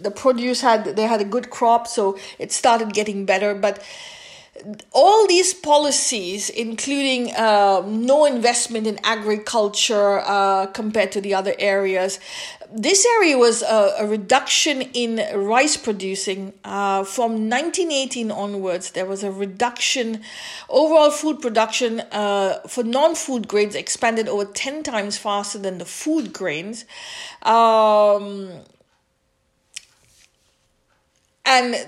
the 0.00 0.10
produce 0.10 0.62
had 0.62 0.96
they 0.96 1.02
had 1.02 1.20
a 1.20 1.24
good 1.24 1.50
crop, 1.50 1.86
so 1.86 2.18
it 2.38 2.50
started 2.50 2.94
getting 2.94 3.26
better. 3.26 3.54
But 3.54 3.82
all 4.92 5.26
these 5.26 5.52
policies, 5.52 6.48
including 6.48 7.32
uh, 7.32 7.82
no 7.86 8.24
investment 8.24 8.86
in 8.86 8.98
agriculture 9.02 10.20
uh, 10.20 10.66
compared 10.66 11.10
to 11.12 11.20
the 11.20 11.34
other 11.34 11.54
areas, 11.58 12.20
this 12.72 13.06
area 13.06 13.38
was 13.38 13.62
a, 13.62 13.94
a 14.00 14.06
reduction 14.06 14.82
in 14.82 15.20
rice 15.38 15.76
producing 15.76 16.52
uh, 16.64 17.04
from 17.04 17.48
1918 17.48 18.30
onwards. 18.30 18.90
There 18.92 19.06
was 19.06 19.22
a 19.22 19.30
reduction. 19.30 20.22
Overall 20.68 21.10
food 21.10 21.40
production 21.40 22.00
uh, 22.10 22.60
for 22.66 22.82
non-food 22.82 23.46
grains 23.46 23.74
expanded 23.76 24.28
over 24.28 24.44
10 24.44 24.82
times 24.82 25.16
faster 25.16 25.58
than 25.58 25.78
the 25.78 25.84
food 25.84 26.32
grains. 26.32 26.84
Um, 27.42 28.50
and 31.44 31.86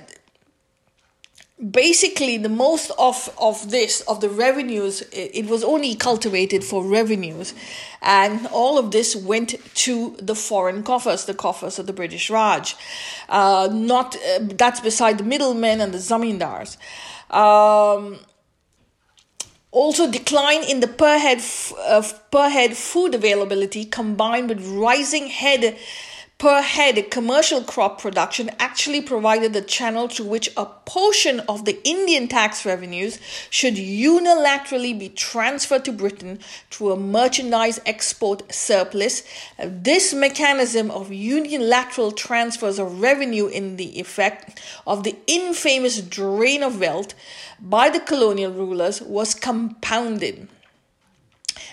basically 1.59 2.37
the 2.37 2.51
most 2.51 2.90
of 2.99 3.35
of 3.40 3.71
this 3.71 4.03
of 4.03 4.21
the 4.21 4.29
revenues 4.29 5.01
it, 5.12 5.47
was 5.47 5.64
only 5.64 5.95
cultivated 5.95 6.62
for 6.62 6.85
revenues. 6.85 7.55
And 8.03 8.47
all 8.49 8.79
of 8.79 8.90
this 8.90 9.16
went 9.16 9.55
to 9.87 10.16
the 10.21 10.35
foreign 10.35 10.83
coffers 10.83 11.25
the 11.25 11.35
coffers 11.35 11.79
of 11.79 11.87
the 11.87 11.95
british 11.95 12.29
raj. 12.29 12.77
Uh, 13.29 13.69
not 13.73 14.16
uh, 14.16 14.40
that's 14.40 14.81
beside 14.81 15.16
the 15.19 15.25
middlemen 15.25 15.81
and 15.81 15.95
the 15.95 15.99
zamindars. 15.99 16.77
Um, 17.35 18.19
also 19.71 20.11
decline 20.11 20.62
in 20.62 20.81
the 20.81 20.88
per 20.88 21.19
head 21.19 21.38
f- 21.38 21.73
uh, 21.79 22.03
per 22.31 22.51
head 22.51 22.77
food 22.77 23.14
availability 23.14 23.85
combined 23.87 24.51
with 24.51 24.66
rising 24.66 25.29
head 25.29 25.77
per 26.38 26.61
head 26.61 27.11
commercial 27.11 27.62
crop 27.62 27.99
production 27.99 28.51
actually 28.59 29.01
provided 29.01 29.55
the 29.55 29.62
channel 29.62 30.07
through 30.07 30.27
which 30.27 30.51
a 30.55 30.66
portion 30.66 31.40
of 31.40 31.64
the 31.64 31.81
Indian 31.83 32.29
tax 32.29 32.66
revenues 32.66 33.18
should 33.49 33.77
unilaterally 33.77 34.99
be 34.99 35.09
transferred 35.09 35.83
to 35.83 35.92
Britain 35.92 36.38
through 36.70 36.92
a 36.92 36.96
merchandise 36.96 37.81
export 37.87 38.53
surplus. 38.53 39.22
This 39.59 40.12
mechanism 40.12 40.90
of 40.90 41.11
unilateral 41.11 42.12
transfers 42.12 42.79
of 42.79 43.01
revenue 43.01 43.46
in 43.46 43.77
the 43.77 43.99
effect 43.99 44.61
of 44.87 45.05
the 45.05 45.16
infamous 45.27 46.03
drain 46.03 46.62
of 46.62 46.81
wealth 46.81 47.14
by 47.59 47.88
the 47.88 48.01
colonial 48.01 48.53
rulers 48.53 49.01
was 49.01 49.35
compounded 49.35 50.49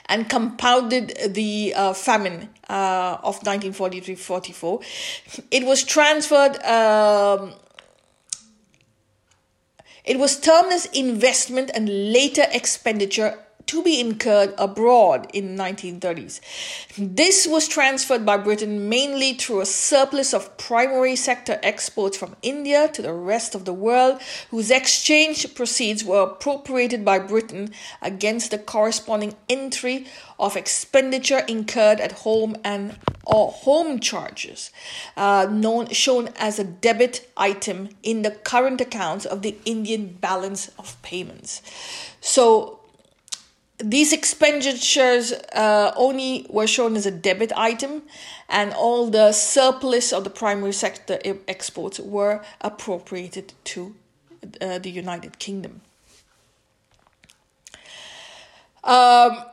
and 0.07 0.29
compounded 0.29 1.17
the 1.29 1.73
uh, 1.75 1.93
famine 1.93 2.49
uh, 2.69 3.17
of 3.23 3.39
1943-44. 3.41 5.43
It 5.51 5.65
was 5.65 5.83
transferred. 5.83 6.61
Um, 6.63 7.53
it 10.05 10.19
was 10.19 10.39
termed 10.39 10.71
as 10.71 10.85
investment 10.87 11.71
and 11.73 12.11
later 12.11 12.45
expenditure 12.51 13.37
to 13.67 13.83
be 13.83 13.99
incurred 13.99 14.53
abroad 14.57 15.29
in 15.33 15.55
1930s. 15.57 16.39
This 16.97 17.47
was 17.47 17.67
transferred 17.67 18.25
by 18.25 18.37
Britain 18.37 18.89
mainly 18.89 19.33
through 19.33 19.61
a 19.61 19.65
surplus 19.65 20.33
of 20.33 20.57
primary 20.57 21.15
sector 21.15 21.59
exports 21.63 22.17
from 22.17 22.35
India 22.41 22.87
to 22.89 23.01
the 23.01 23.13
rest 23.13 23.55
of 23.55 23.65
the 23.65 23.73
world, 23.73 24.21
whose 24.51 24.71
exchange 24.71 25.53
proceeds 25.55 26.03
were 26.03 26.21
appropriated 26.21 27.03
by 27.03 27.19
Britain 27.19 27.71
against 28.01 28.51
the 28.51 28.57
corresponding 28.57 29.35
entry 29.49 30.07
of 30.39 30.57
expenditure 30.57 31.43
incurred 31.47 31.99
at 31.99 32.11
home 32.11 32.55
and 32.63 32.99
or 33.25 33.51
home 33.51 33.99
charges, 33.99 34.71
uh, 35.15 35.47
known 35.49 35.87
shown 35.89 36.29
as 36.37 36.59
a 36.59 36.63
debit 36.63 37.29
item 37.37 37.89
in 38.03 38.21
the 38.21 38.31
current 38.31 38.81
accounts 38.81 39.25
of 39.25 39.41
the 39.41 39.55
Indian 39.65 40.07
balance 40.19 40.69
of 40.77 41.01
payments. 41.01 41.61
So 42.19 42.79
these 43.83 44.13
expenditures 44.13 45.33
uh, 45.53 45.91
only 45.95 46.45
were 46.49 46.67
shown 46.67 46.95
as 46.95 47.05
a 47.05 47.11
debit 47.11 47.51
item, 47.55 48.03
and 48.47 48.73
all 48.73 49.09
the 49.09 49.33
surplus 49.33 50.13
of 50.13 50.23
the 50.23 50.29
primary 50.29 50.73
sector 50.73 51.19
exports 51.47 51.99
were 51.99 52.41
appropriated 52.61 53.53
to 53.65 53.95
uh, 54.61 54.79
the 54.79 54.89
United 54.89 55.37
Kingdom. 55.39 55.81
Um, 58.83 59.43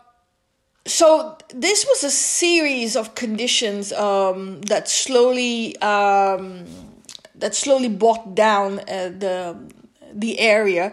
so 0.87 1.37
this 1.55 1.85
was 1.87 2.05
a 2.05 2.11
series 2.11 2.97
of 2.97 3.15
conditions 3.15 3.93
um, 3.93 4.61
that 4.63 4.89
slowly 4.89 5.77
um, 5.79 6.65
that 7.35 7.55
slowly 7.55 7.89
brought 7.89 8.35
down 8.35 8.81
uh, 8.81 9.11
the 9.19 9.57
the 10.13 10.39
area. 10.39 10.93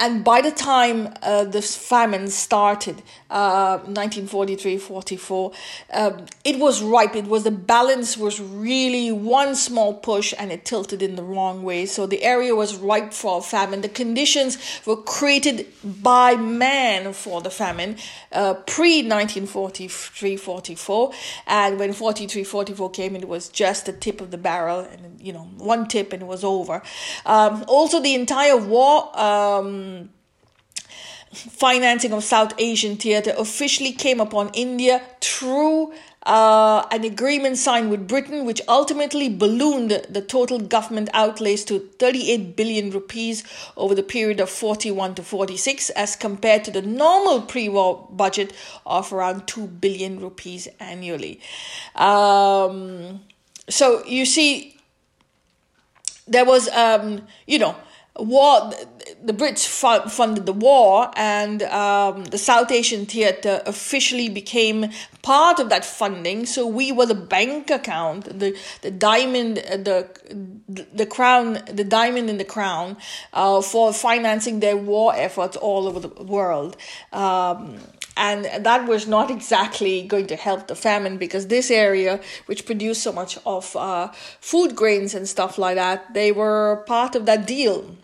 And 0.00 0.24
by 0.24 0.40
the 0.40 0.50
time 0.50 1.12
uh, 1.22 1.44
the 1.44 1.60
famine 1.60 2.28
started, 2.30 3.02
uh, 3.28 3.76
1943 3.80 4.78
44, 4.78 5.52
um, 5.92 6.24
it 6.42 6.58
was 6.58 6.82
ripe. 6.82 7.14
It 7.14 7.26
was 7.26 7.44
the 7.44 7.50
balance 7.50 8.16
was 8.16 8.40
really 8.40 9.12
one 9.12 9.54
small 9.54 9.92
push 9.92 10.32
and 10.38 10.50
it 10.50 10.64
tilted 10.64 11.02
in 11.02 11.16
the 11.16 11.22
wrong 11.22 11.62
way. 11.62 11.84
So 11.84 12.06
the 12.06 12.22
area 12.22 12.56
was 12.56 12.76
ripe 12.76 13.12
for 13.12 13.42
famine. 13.42 13.82
The 13.82 13.90
conditions 13.90 14.56
were 14.86 14.96
created 14.96 15.66
by 15.84 16.34
man 16.34 17.12
for 17.12 17.42
the 17.42 17.50
famine 17.50 17.96
uh, 18.32 18.54
pre 18.54 19.02
1943 19.02 20.38
44. 20.38 21.12
And 21.46 21.78
when 21.78 21.92
43 21.92 22.42
44 22.42 22.90
came, 22.90 23.16
it 23.16 23.28
was 23.28 23.50
just 23.50 23.84
the 23.84 23.92
tip 23.92 24.22
of 24.22 24.30
the 24.30 24.38
barrel 24.38 24.80
and, 24.80 25.20
you 25.20 25.34
know, 25.34 25.44
one 25.58 25.88
tip 25.88 26.14
and 26.14 26.22
it 26.22 26.26
was 26.26 26.42
over. 26.42 26.80
Um, 27.26 27.66
also, 27.68 28.00
the 28.00 28.14
entire 28.14 28.56
war. 28.56 29.10
Um, 29.20 29.89
financing 31.32 32.12
of 32.12 32.24
South 32.24 32.52
Asian 32.58 32.96
theatre 32.96 33.34
officially 33.38 33.92
came 33.92 34.20
upon 34.20 34.50
India 34.52 35.00
through 35.20 35.92
uh, 36.24 36.86
an 36.90 37.04
agreement 37.04 37.56
signed 37.56 37.90
with 37.90 38.06
Britain, 38.06 38.44
which 38.44 38.60
ultimately 38.68 39.28
ballooned 39.28 39.90
the 39.90 40.20
total 40.20 40.58
government 40.58 41.08
outlays 41.14 41.64
to 41.64 41.78
38 41.98 42.56
billion 42.56 42.90
rupees 42.90 43.44
over 43.76 43.94
the 43.94 44.02
period 44.02 44.40
of 44.40 44.50
41 44.50 45.14
to 45.14 45.22
46, 45.22 45.90
as 45.90 46.16
compared 46.16 46.64
to 46.64 46.70
the 46.70 46.82
normal 46.82 47.42
pre 47.42 47.68
war 47.68 48.06
budget 48.10 48.52
of 48.84 49.12
around 49.12 49.46
2 49.46 49.66
billion 49.66 50.20
rupees 50.20 50.68
annually. 50.78 51.40
Um, 51.94 53.20
so 53.68 54.04
you 54.04 54.26
see, 54.26 54.76
there 56.26 56.44
was, 56.44 56.68
um, 56.70 57.26
you 57.46 57.58
know, 57.58 57.76
war 58.18 58.72
the 59.22 59.32
brits 59.32 59.66
funded 60.10 60.46
the 60.46 60.52
war 60.52 61.10
and 61.16 61.62
um, 61.64 62.24
the 62.24 62.38
south 62.38 62.70
asian 62.70 63.06
theater 63.06 63.62
officially 63.66 64.28
became 64.28 64.90
part 65.22 65.58
of 65.58 65.68
that 65.68 65.84
funding. 65.84 66.46
So 66.46 66.66
we 66.66 66.92
were 66.92 67.06
the 67.06 67.14
bank 67.14 67.70
account 67.70 68.38
the 68.38 68.56
the 68.82 68.90
diamond 68.90 69.58
the 69.58 70.08
the 70.92 71.06
crown 71.06 71.62
the 71.66 71.84
diamond 71.84 72.30
in 72.30 72.38
the 72.38 72.44
crown 72.44 72.96
uh, 73.32 73.60
for 73.60 73.92
financing 73.92 74.60
their 74.60 74.76
war 74.76 75.14
efforts 75.14 75.56
all 75.56 75.86
over 75.86 76.00
the 76.00 76.22
world. 76.22 76.76
Um, 77.12 77.78
and 78.16 78.44
that 78.64 78.86
was 78.86 79.06
not 79.06 79.30
exactly 79.30 80.02
going 80.02 80.26
to 80.26 80.36
help 80.36 80.66
the 80.66 80.74
famine 80.74 81.16
because 81.16 81.46
this 81.46 81.70
area 81.70 82.20
which 82.46 82.66
produced 82.66 83.02
so 83.02 83.12
much 83.12 83.38
of 83.46 83.74
uh, 83.76 84.08
food 84.40 84.74
grains 84.74 85.14
and 85.14 85.28
stuff 85.28 85.58
like 85.58 85.76
that 85.76 86.12
they 86.12 86.32
were 86.32 86.82
part 86.86 87.14
of 87.14 87.24
that 87.26 87.46
deal 87.46 87.96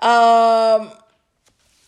um, 0.00 0.90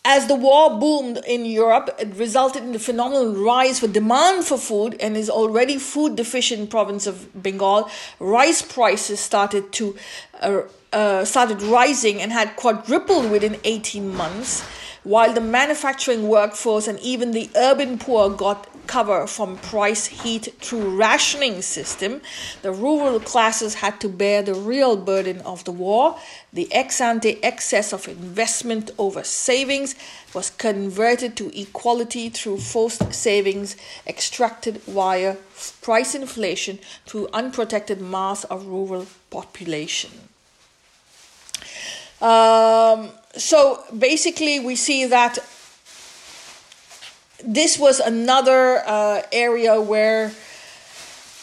as 0.03 0.27
the 0.27 0.35
war 0.35 0.79
boomed 0.79 1.19
in 1.27 1.45
Europe, 1.45 1.95
it 1.99 2.15
resulted 2.15 2.63
in 2.63 2.71
the 2.71 2.79
phenomenal 2.79 3.35
rise 3.35 3.79
for 3.79 3.87
demand 3.87 4.45
for 4.45 4.57
food 4.57 4.95
and 4.99 5.15
is 5.15 5.29
already 5.29 5.77
food 5.77 6.15
deficient 6.15 6.69
province 6.71 7.05
of 7.05 7.29
Bengal. 7.41 7.89
Rice 8.19 8.61
prices 8.63 9.19
started 9.19 9.71
to 9.73 9.95
uh, 10.41 10.61
uh, 10.91 11.23
started 11.23 11.61
rising 11.61 12.19
and 12.19 12.31
had 12.31 12.55
quadrupled 12.55 13.31
within 13.31 13.57
18 13.63 14.13
months, 14.13 14.61
while 15.03 15.33
the 15.33 15.39
manufacturing 15.39 16.27
workforce 16.27 16.87
and 16.87 16.99
even 16.99 17.31
the 17.31 17.49
urban 17.55 17.97
poor 17.97 18.29
got 18.29 18.67
cover 18.87 19.27
from 19.27 19.57
price 19.57 20.07
heat 20.07 20.53
through 20.59 20.97
rationing 20.97 21.61
system, 21.61 22.21
the 22.61 22.71
rural 22.71 23.19
classes 23.19 23.75
had 23.75 23.99
to 24.01 24.09
bear 24.09 24.41
the 24.41 24.53
real 24.53 24.95
burden 24.97 25.41
of 25.41 25.63
the 25.63 25.71
war. 25.71 26.17
The 26.53 26.71
ex 26.73 26.99
ante 27.01 27.43
excess 27.43 27.93
of 27.93 28.07
investment 28.07 28.91
over 28.97 29.23
savings 29.23 29.95
was 30.33 30.49
converted 30.49 31.35
to 31.37 31.59
equality 31.59 32.29
through 32.29 32.59
forced 32.59 33.13
savings 33.13 33.75
extracted 34.07 34.81
via 34.83 35.37
price 35.81 36.15
inflation 36.15 36.79
through 37.05 37.29
unprotected 37.33 38.01
mass 38.01 38.43
of 38.45 38.65
rural 38.65 39.07
population. 39.29 40.11
Um, 42.21 43.09
so 43.35 43.83
basically, 43.97 44.59
we 44.59 44.75
see 44.75 45.05
that 45.05 45.39
this 47.45 47.77
was 47.77 47.99
another 47.99 48.83
uh, 48.85 49.21
area 49.31 49.79
where 49.79 50.31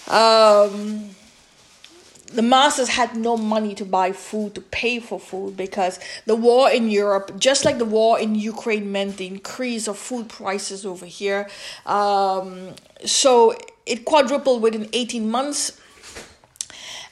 um, 0.08 1.10
the 2.32 2.42
masses 2.42 2.88
had 2.88 3.16
no 3.16 3.36
money 3.36 3.74
to 3.74 3.84
buy 3.84 4.12
food, 4.12 4.54
to 4.54 4.60
pay 4.60 5.00
for 5.00 5.18
food, 5.18 5.56
because 5.56 5.98
the 6.26 6.36
war 6.36 6.70
in 6.70 6.90
Europe, 6.90 7.32
just 7.38 7.64
like 7.64 7.78
the 7.78 7.84
war 7.84 8.18
in 8.18 8.34
Ukraine, 8.34 8.92
meant 8.92 9.16
the 9.16 9.26
increase 9.26 9.88
of 9.88 9.98
food 9.98 10.28
prices 10.28 10.84
over 10.84 11.06
here. 11.06 11.48
Um, 11.86 12.74
so 13.04 13.56
it 13.86 14.04
quadrupled 14.04 14.62
within 14.62 14.88
18 14.92 15.30
months 15.30 15.80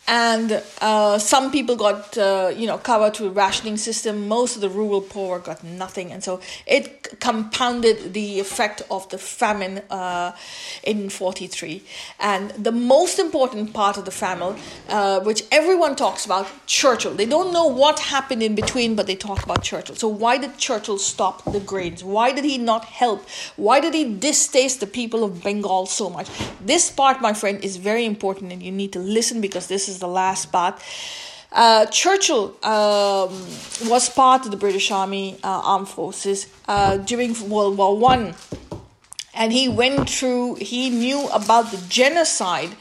and 0.09 0.63
uh, 0.81 1.19
some 1.19 1.51
people 1.51 1.77
got 1.77 2.17
uh, 2.17 2.53
you 2.55 2.67
know 2.67 2.79
covered 2.79 3.17
through 3.17 3.31
rationing 3.31 3.77
system. 3.77 4.29
Most 4.29 4.55
of 4.55 4.61
the 4.63 4.69
rural 4.69 5.01
poor 5.01 5.39
got 5.39 5.65
nothing. 5.65 6.13
And 6.13 6.23
so 6.23 6.41
it 6.67 7.19
compounded 7.21 8.13
the 8.13 8.41
effect 8.41 8.83
of 8.91 9.09
the 9.09 9.19
famine 9.19 9.83
uh, 9.91 10.33
in 10.83 11.11
43 11.11 11.83
and 12.21 12.51
the 12.51 12.73
most 12.73 13.19
important 13.19 13.73
part 13.73 13.97
of 13.97 14.05
the 14.05 14.11
famine 14.11 14.57
uh, 14.89 15.21
which 15.21 15.43
everyone 15.51 15.97
talks 15.97 16.25
about 16.25 16.47
churchill. 16.67 17.15
They 17.15 17.27
don't 17.27 17.53
know 17.53 17.67
what 17.67 17.99
happened 17.99 18.43
in 18.43 18.55
between 18.55 18.95
but 18.95 19.07
they 19.07 19.17
talk 19.17 19.43
about 19.43 19.63
churchill. 19.63 19.97
So 19.97 20.09
why 20.09 20.39
did 20.39 20.57
churchill 20.59 20.99
stop 20.99 21.45
the 21.53 21.61
grains? 21.61 22.05
Why 22.05 22.33
did 22.33 22.45
he 22.45 22.59
not 22.59 22.85
help? 22.85 23.27
Why 23.57 23.81
did 23.81 23.95
he 23.95 24.05
distaste 24.15 24.81
the 24.81 24.87
people 24.87 25.25
of 25.25 25.43
bengal 25.43 25.87
so 25.87 26.09
much? 26.11 26.29
This 26.61 26.91
part 26.91 27.21
my 27.21 27.33
friend 27.33 27.65
is 27.65 27.77
very 27.77 28.05
important 28.05 28.53
and 28.53 28.63
you 28.63 28.73
need 28.73 28.93
to 28.93 28.99
listen 28.99 29.41
because 29.41 29.67
this 29.67 29.89
is 29.89 29.96
is 29.97 30.01
the 30.01 30.15
last 30.23 30.53
part. 30.53 30.75
Uh, 31.53 31.87
Churchill 31.87 32.45
um, 32.63 33.31
was 33.89 34.09
part 34.11 34.45
of 34.45 34.51
the 34.51 34.57
British 34.57 34.91
Army 34.91 35.39
uh, 35.43 35.73
Armed 35.73 35.89
Forces 35.89 36.47
uh, 36.69 36.99
during 36.99 37.33
World 37.49 37.79
War 37.79 37.97
One, 37.97 38.35
and 39.35 39.53
he 39.53 39.69
went 39.69 40.11
through. 40.11 40.57
He 40.57 40.91
knew 40.91 41.29
about 41.29 41.71
the 41.71 41.81
genocide 41.89 42.73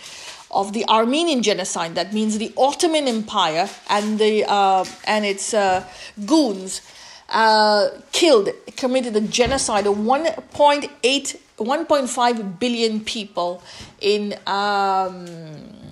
of 0.51 0.73
the 0.73 0.83
Armenian 0.87 1.41
genocide. 1.41 1.95
That 1.95 2.11
means 2.11 2.37
the 2.37 2.51
Ottoman 2.57 3.07
Empire 3.07 3.69
and 3.89 4.19
the 4.19 4.43
uh, 4.47 4.83
and 5.05 5.25
its 5.25 5.53
uh, 5.53 5.85
goons 6.25 6.81
uh, 7.29 7.89
killed, 8.11 8.49
committed 8.75 9.15
a 9.15 9.21
genocide 9.21 9.87
of 9.87 9.95
1.8, 9.95 10.89
1.5 11.57 12.59
billion 12.59 12.99
people 12.99 13.61
in. 14.01 14.35
Um, 14.47 15.84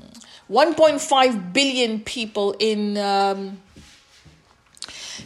1.5 0.49 1.53
billion 1.53 1.99
people 2.01 2.55
in 2.59 2.97
um, 2.97 3.59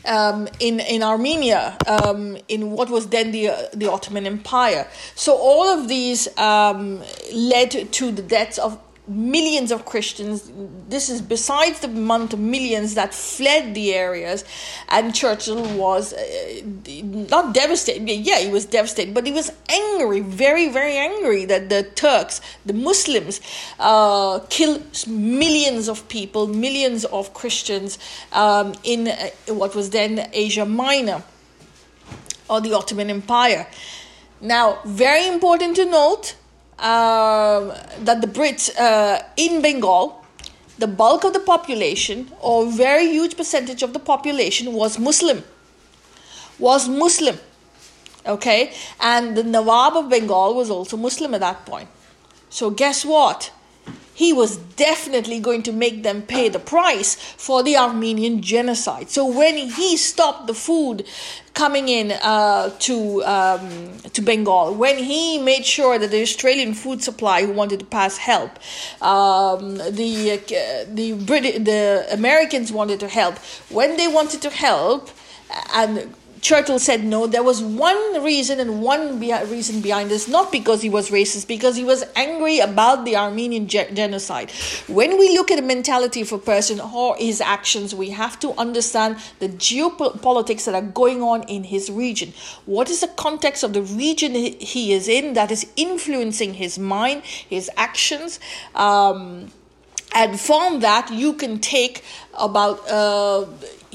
um, 0.05 0.47
in 0.59 0.79
in 0.79 1.03
Armenia, 1.03 1.77
um, 1.87 2.37
in 2.47 2.71
what 2.71 2.89
was 2.89 3.07
then 3.07 3.31
the 3.31 3.49
uh, 3.49 3.63
the 3.73 3.91
Ottoman 3.91 4.25
Empire. 4.25 4.87
So 5.15 5.35
all 5.35 5.67
of 5.67 5.87
these 5.87 6.27
um, 6.37 7.01
led 7.33 7.91
to 7.91 8.11
the 8.11 8.21
deaths 8.21 8.57
of 8.57 8.79
millions 9.07 9.71
of 9.71 9.85
Christians. 9.85 10.51
This 10.89 11.09
is 11.09 11.21
besides 11.21 11.79
the 11.79 11.87
amount 11.87 12.33
of 12.33 12.39
millions 12.39 12.95
that 12.95 13.13
fled 13.13 13.73
the 13.73 13.93
areas, 13.93 14.43
and 14.89 15.15
Churchill 15.15 15.63
was 15.77 16.13
uh, 16.13 16.61
not 17.03 17.53
devastated. 17.53 18.09
Yeah, 18.09 18.39
he 18.39 18.49
was 18.49 18.65
devastated, 18.65 19.13
but 19.13 19.25
he 19.25 19.31
was 19.31 19.51
angry, 19.69 20.19
very, 20.19 20.69
very 20.69 20.97
angry 20.97 21.45
that 21.45 21.69
the 21.69 21.83
Turks, 21.83 22.41
the 22.65 22.73
Muslims, 22.73 23.39
uh, 23.79 24.39
killed 24.49 25.07
millions 25.07 25.87
of 25.87 26.07
people, 26.09 26.47
millions 26.47 27.05
of 27.05 27.33
Christians 27.33 27.97
um, 28.33 28.73
in 28.83 29.07
uh, 29.07 29.29
what 29.53 29.75
was 29.75 29.91
then 29.91 30.29
Asia 30.33 30.65
Minor 30.65 31.23
or 32.49 32.61
the 32.61 32.73
Ottoman 32.73 33.09
Empire. 33.09 33.67
Now, 34.39 34.79
very 34.85 35.27
important 35.27 35.75
to 35.77 35.85
note 35.85 36.35
that 36.79 38.21
the 38.21 38.27
Brits 38.27 38.69
uh, 38.79 39.21
in 39.35 39.61
Bengal, 39.61 40.23
the 40.77 40.87
bulk 40.87 41.23
of 41.23 41.33
the 41.33 41.39
population, 41.39 42.31
or 42.39 42.69
very 42.71 43.07
huge 43.07 43.35
percentage 43.35 43.83
of 43.83 43.93
the 43.93 43.99
population, 43.99 44.73
was 44.73 44.99
Muslim. 44.99 45.43
Was 46.59 46.87
Muslim. 46.87 47.37
Okay? 48.25 48.73
And 48.99 49.35
the 49.35 49.43
Nawab 49.43 49.95
of 49.95 50.09
Bengal 50.09 50.53
was 50.55 50.69
also 50.69 50.97
Muslim 50.97 51.33
at 51.33 51.41
that 51.41 51.65
point. 51.65 51.89
So, 52.49 52.69
guess 52.69 53.03
what? 53.03 53.51
He 54.17 54.33
was 54.33 54.57
definitely 54.57 55.39
going 55.39 55.61
to 55.61 55.71
make 55.71 56.01
them 56.01 56.23
pay 56.23 56.49
the 56.49 56.57
price 56.57 57.13
for 57.15 57.61
the 57.61 57.77
Armenian 57.77 58.41
genocide. 58.41 59.11
So 59.11 59.23
when 59.23 59.55
he 59.57 59.95
stopped 59.95 60.47
the 60.47 60.55
food 60.55 61.05
coming 61.53 61.87
in 61.87 62.11
uh, 62.11 62.71
to 62.79 63.23
um, 63.25 63.93
to 64.13 64.21
Bengal, 64.23 64.73
when 64.73 64.97
he 64.97 65.37
made 65.37 65.67
sure 65.67 65.99
that 65.99 66.09
the 66.09 66.23
Australian 66.23 66.73
food 66.73 67.03
supply 67.03 67.45
who 67.45 67.53
wanted 67.53 67.79
to 67.79 67.85
pass 67.85 68.17
help, 68.17 68.53
um, 69.03 69.77
the 69.77 70.13
uh, 70.33 70.85
the 70.99 71.13
Brit- 71.13 71.63
the 71.65 72.07
Americans 72.09 72.71
wanted 72.71 72.99
to 73.01 73.07
help, 73.07 73.35
when 73.69 73.97
they 73.97 74.07
wanted 74.07 74.41
to 74.41 74.49
help 74.49 75.11
and 75.75 76.13
Churchill 76.41 76.79
said 76.79 77.03
no. 77.03 77.27
There 77.27 77.43
was 77.43 77.61
one 77.61 78.23
reason 78.23 78.59
and 78.59 78.81
one 78.81 79.19
be- 79.19 79.33
reason 79.45 79.81
behind 79.81 80.09
this, 80.09 80.27
not 80.27 80.51
because 80.51 80.81
he 80.81 80.89
was 80.89 81.09
racist, 81.09 81.47
because 81.47 81.75
he 81.75 81.83
was 81.83 82.03
angry 82.15 82.59
about 82.59 83.05
the 83.05 83.15
Armenian 83.15 83.67
ge- 83.67 83.93
genocide. 83.93 84.51
When 84.87 85.17
we 85.17 85.29
look 85.33 85.51
at 85.51 85.55
the 85.57 85.61
mentality 85.61 86.21
of 86.21 86.31
a 86.31 86.37
person 86.37 86.79
or 86.79 87.15
his 87.17 87.41
actions, 87.41 87.95
we 87.95 88.09
have 88.11 88.39
to 88.39 88.51
understand 88.53 89.17
the 89.39 89.49
geopolitics 89.49 90.65
that 90.65 90.75
are 90.75 90.81
going 90.81 91.21
on 91.21 91.43
in 91.43 91.63
his 91.65 91.91
region. 91.91 92.33
What 92.65 92.89
is 92.89 93.01
the 93.01 93.07
context 93.07 93.63
of 93.63 93.73
the 93.73 93.81
region 93.81 94.33
he 94.33 94.93
is 94.93 95.07
in 95.07 95.33
that 95.33 95.51
is 95.51 95.67
influencing 95.75 96.55
his 96.55 96.77
mind, 96.77 97.23
his 97.23 97.69
actions? 97.77 98.39
Um, 98.75 99.51
and 100.13 100.39
from 100.39 100.79
that, 100.81 101.11
you 101.11 101.33
can 101.33 101.59
take 101.59 102.03
about. 102.33 102.89
Uh, 102.89 103.45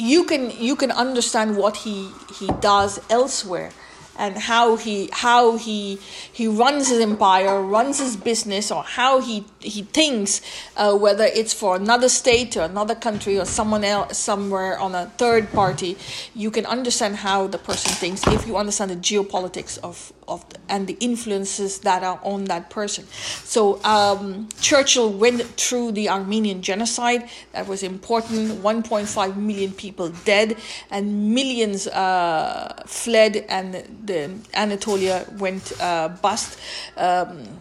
you 0.03 0.25
can 0.25 0.51
you 0.59 0.75
can 0.75 0.91
understand 0.91 1.57
what 1.57 1.77
he 1.77 2.11
he 2.39 2.49
does 2.61 2.99
elsewhere 3.09 3.71
and 4.19 4.37
how 4.37 4.77
he 4.77 5.09
how 5.13 5.57
he 5.57 5.99
he 6.33 6.47
runs 6.47 6.89
his 6.89 7.01
empire, 7.01 7.61
runs 7.63 7.99
his 7.99 8.17
business, 8.17 8.71
or 8.71 8.83
how 8.83 9.21
he 9.21 9.45
he 9.61 9.83
thinks, 9.83 10.41
uh, 10.77 10.95
whether 10.97 11.25
it's 11.25 11.53
for 11.53 11.77
another 11.77 12.09
state 12.09 12.57
or 12.57 12.63
another 12.63 12.95
country 12.95 13.39
or 13.39 13.45
someone 13.45 13.85
else 13.85 14.19
somewhere 14.19 14.79
on 14.79 14.95
a 14.95 15.07
third 15.19 15.51
party, 15.53 15.97
you 16.35 16.51
can 16.51 16.67
understand 16.67 17.17
how 17.17 17.47
the 17.47 17.59
person 17.59 17.93
thinks 17.93 18.27
if 18.27 18.47
you 18.47 18.57
understand 18.57 18.91
the 18.91 18.97
geopolitics 18.97 19.79
of 19.79 20.13
of 20.29 20.49
the, 20.51 20.59
and 20.69 20.87
the 20.87 20.97
influences 21.01 21.81
that 21.81 22.03
are 22.03 22.21
on 22.23 22.45
that 22.45 22.71
person. 22.71 23.05
So 23.45 23.83
um, 23.85 24.49
Churchill 24.61 25.11
went 25.13 25.43
through 25.43 25.93
the 25.93 26.09
Armenian 26.09 26.63
genocide. 26.63 27.29
That 27.53 27.67
was 27.67 27.83
important. 27.83 28.63
1.5 28.63 29.37
million 29.37 29.73
people 29.73 30.11
dead 30.25 30.57
and 30.91 31.35
millions 31.35 31.87
uh, 31.89 32.83
fled 32.87 33.45
and 33.49 34.02
the 34.03 34.31
Anatolia 34.55 35.27
went 35.39 35.73
uh, 35.81 36.09
bust. 36.09 36.59
Um, 36.97 37.61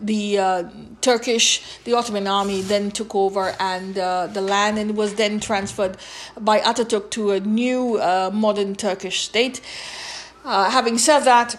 the 0.00 0.38
uh, 0.38 0.64
Turkish, 1.00 1.62
the 1.84 1.94
Ottoman 1.94 2.26
army 2.26 2.60
then 2.60 2.90
took 2.90 3.14
over 3.14 3.54
and 3.60 3.96
uh, 3.96 4.26
the 4.26 4.40
land 4.40 4.78
and 4.78 4.96
was 4.96 5.14
then 5.14 5.38
transferred 5.38 5.96
by 6.40 6.58
Ataturk 6.60 7.10
to 7.12 7.30
a 7.30 7.40
new 7.40 7.98
uh, 7.98 8.30
modern 8.32 8.74
Turkish 8.74 9.20
state. 9.20 9.60
Uh, 10.44 10.70
having 10.70 10.98
said 10.98 11.20
that, 11.20 11.56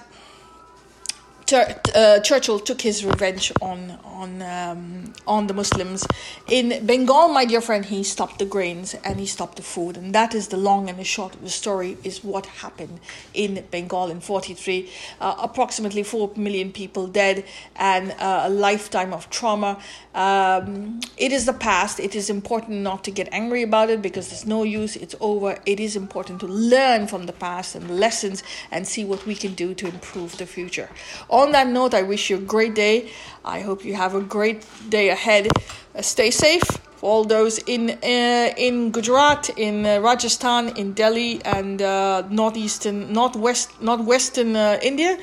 uh, 1.51 2.19
Churchill 2.21 2.59
took 2.59 2.81
his 2.81 3.03
revenge 3.03 3.51
on 3.61 3.99
on 4.05 4.41
um, 4.41 5.13
on 5.27 5.47
the 5.47 5.53
Muslims. 5.53 6.05
In 6.47 6.85
Bengal, 6.85 7.27
my 7.27 7.45
dear 7.45 7.61
friend, 7.61 7.83
he 7.85 8.03
stopped 8.03 8.39
the 8.39 8.45
grains 8.45 8.95
and 9.03 9.19
he 9.19 9.25
stopped 9.25 9.57
the 9.57 9.63
food, 9.63 9.97
and 9.97 10.15
that 10.15 10.33
is 10.33 10.47
the 10.47 10.57
long 10.57 10.89
and 10.89 10.97
the 10.97 11.03
short 11.03 11.35
of 11.35 11.41
the 11.41 11.49
story. 11.49 11.97
Is 12.03 12.23
what 12.23 12.45
happened 12.45 12.99
in 13.33 13.65
Bengal 13.71 14.09
in 14.09 14.21
'43. 14.21 14.89
Uh, 15.19 15.35
approximately 15.39 16.03
four 16.03 16.31
million 16.35 16.71
people 16.71 17.07
dead 17.07 17.43
and 17.75 18.11
uh, 18.19 18.43
a 18.45 18.49
lifetime 18.49 19.13
of 19.13 19.29
trauma. 19.29 19.79
Um, 20.13 20.99
it 21.17 21.31
is 21.31 21.45
the 21.45 21.53
past. 21.53 21.99
It 21.99 22.15
is 22.15 22.29
important 22.29 22.81
not 22.81 23.03
to 23.05 23.11
get 23.11 23.27
angry 23.31 23.63
about 23.63 23.89
it 23.89 24.01
because 24.01 24.29
there's 24.29 24.45
no 24.45 24.63
use. 24.63 24.95
It's 24.95 25.15
over. 25.19 25.59
It 25.65 25.79
is 25.79 25.95
important 25.95 26.39
to 26.41 26.47
learn 26.47 27.07
from 27.07 27.25
the 27.25 27.33
past 27.33 27.75
and 27.75 27.99
lessons 27.99 28.43
and 28.71 28.87
see 28.87 29.03
what 29.03 29.25
we 29.25 29.35
can 29.35 29.53
do 29.53 29.73
to 29.73 29.87
improve 29.87 30.37
the 30.37 30.45
future. 30.45 30.89
On 31.29 31.42
that 31.51 31.67
note, 31.67 31.93
I 31.93 32.01
wish 32.01 32.29
you 32.29 32.37
a 32.37 32.41
great 32.41 32.73
day. 32.73 33.11
I 33.45 33.59
hope 33.59 33.85
you 33.85 33.93
have 33.95 34.15
a 34.15 34.21
great 34.21 34.65
day 34.89 35.09
ahead. 35.09 35.47
Uh, 35.95 36.01
stay 36.01 36.31
safe. 36.31 36.63
For 36.97 37.09
all 37.09 37.23
those 37.25 37.57
in 37.59 37.89
uh, 37.89 38.53
in 38.57 38.91
Gujarat, 38.91 39.49
in 39.57 39.85
uh, 39.85 39.99
Rajasthan, 39.99 40.77
in 40.77 40.93
Delhi, 40.93 41.41
and 41.43 41.81
uh, 41.81 42.23
northeastern, 42.29 43.11
northwest, 43.11 43.81
northwestern 43.81 44.55
uh, 44.55 44.79
India, 44.81 45.17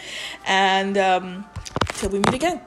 and 0.47 0.99
um, 0.99 1.45
till 1.95 2.11
we 2.11 2.18
meet 2.18 2.35
again. 2.35 2.61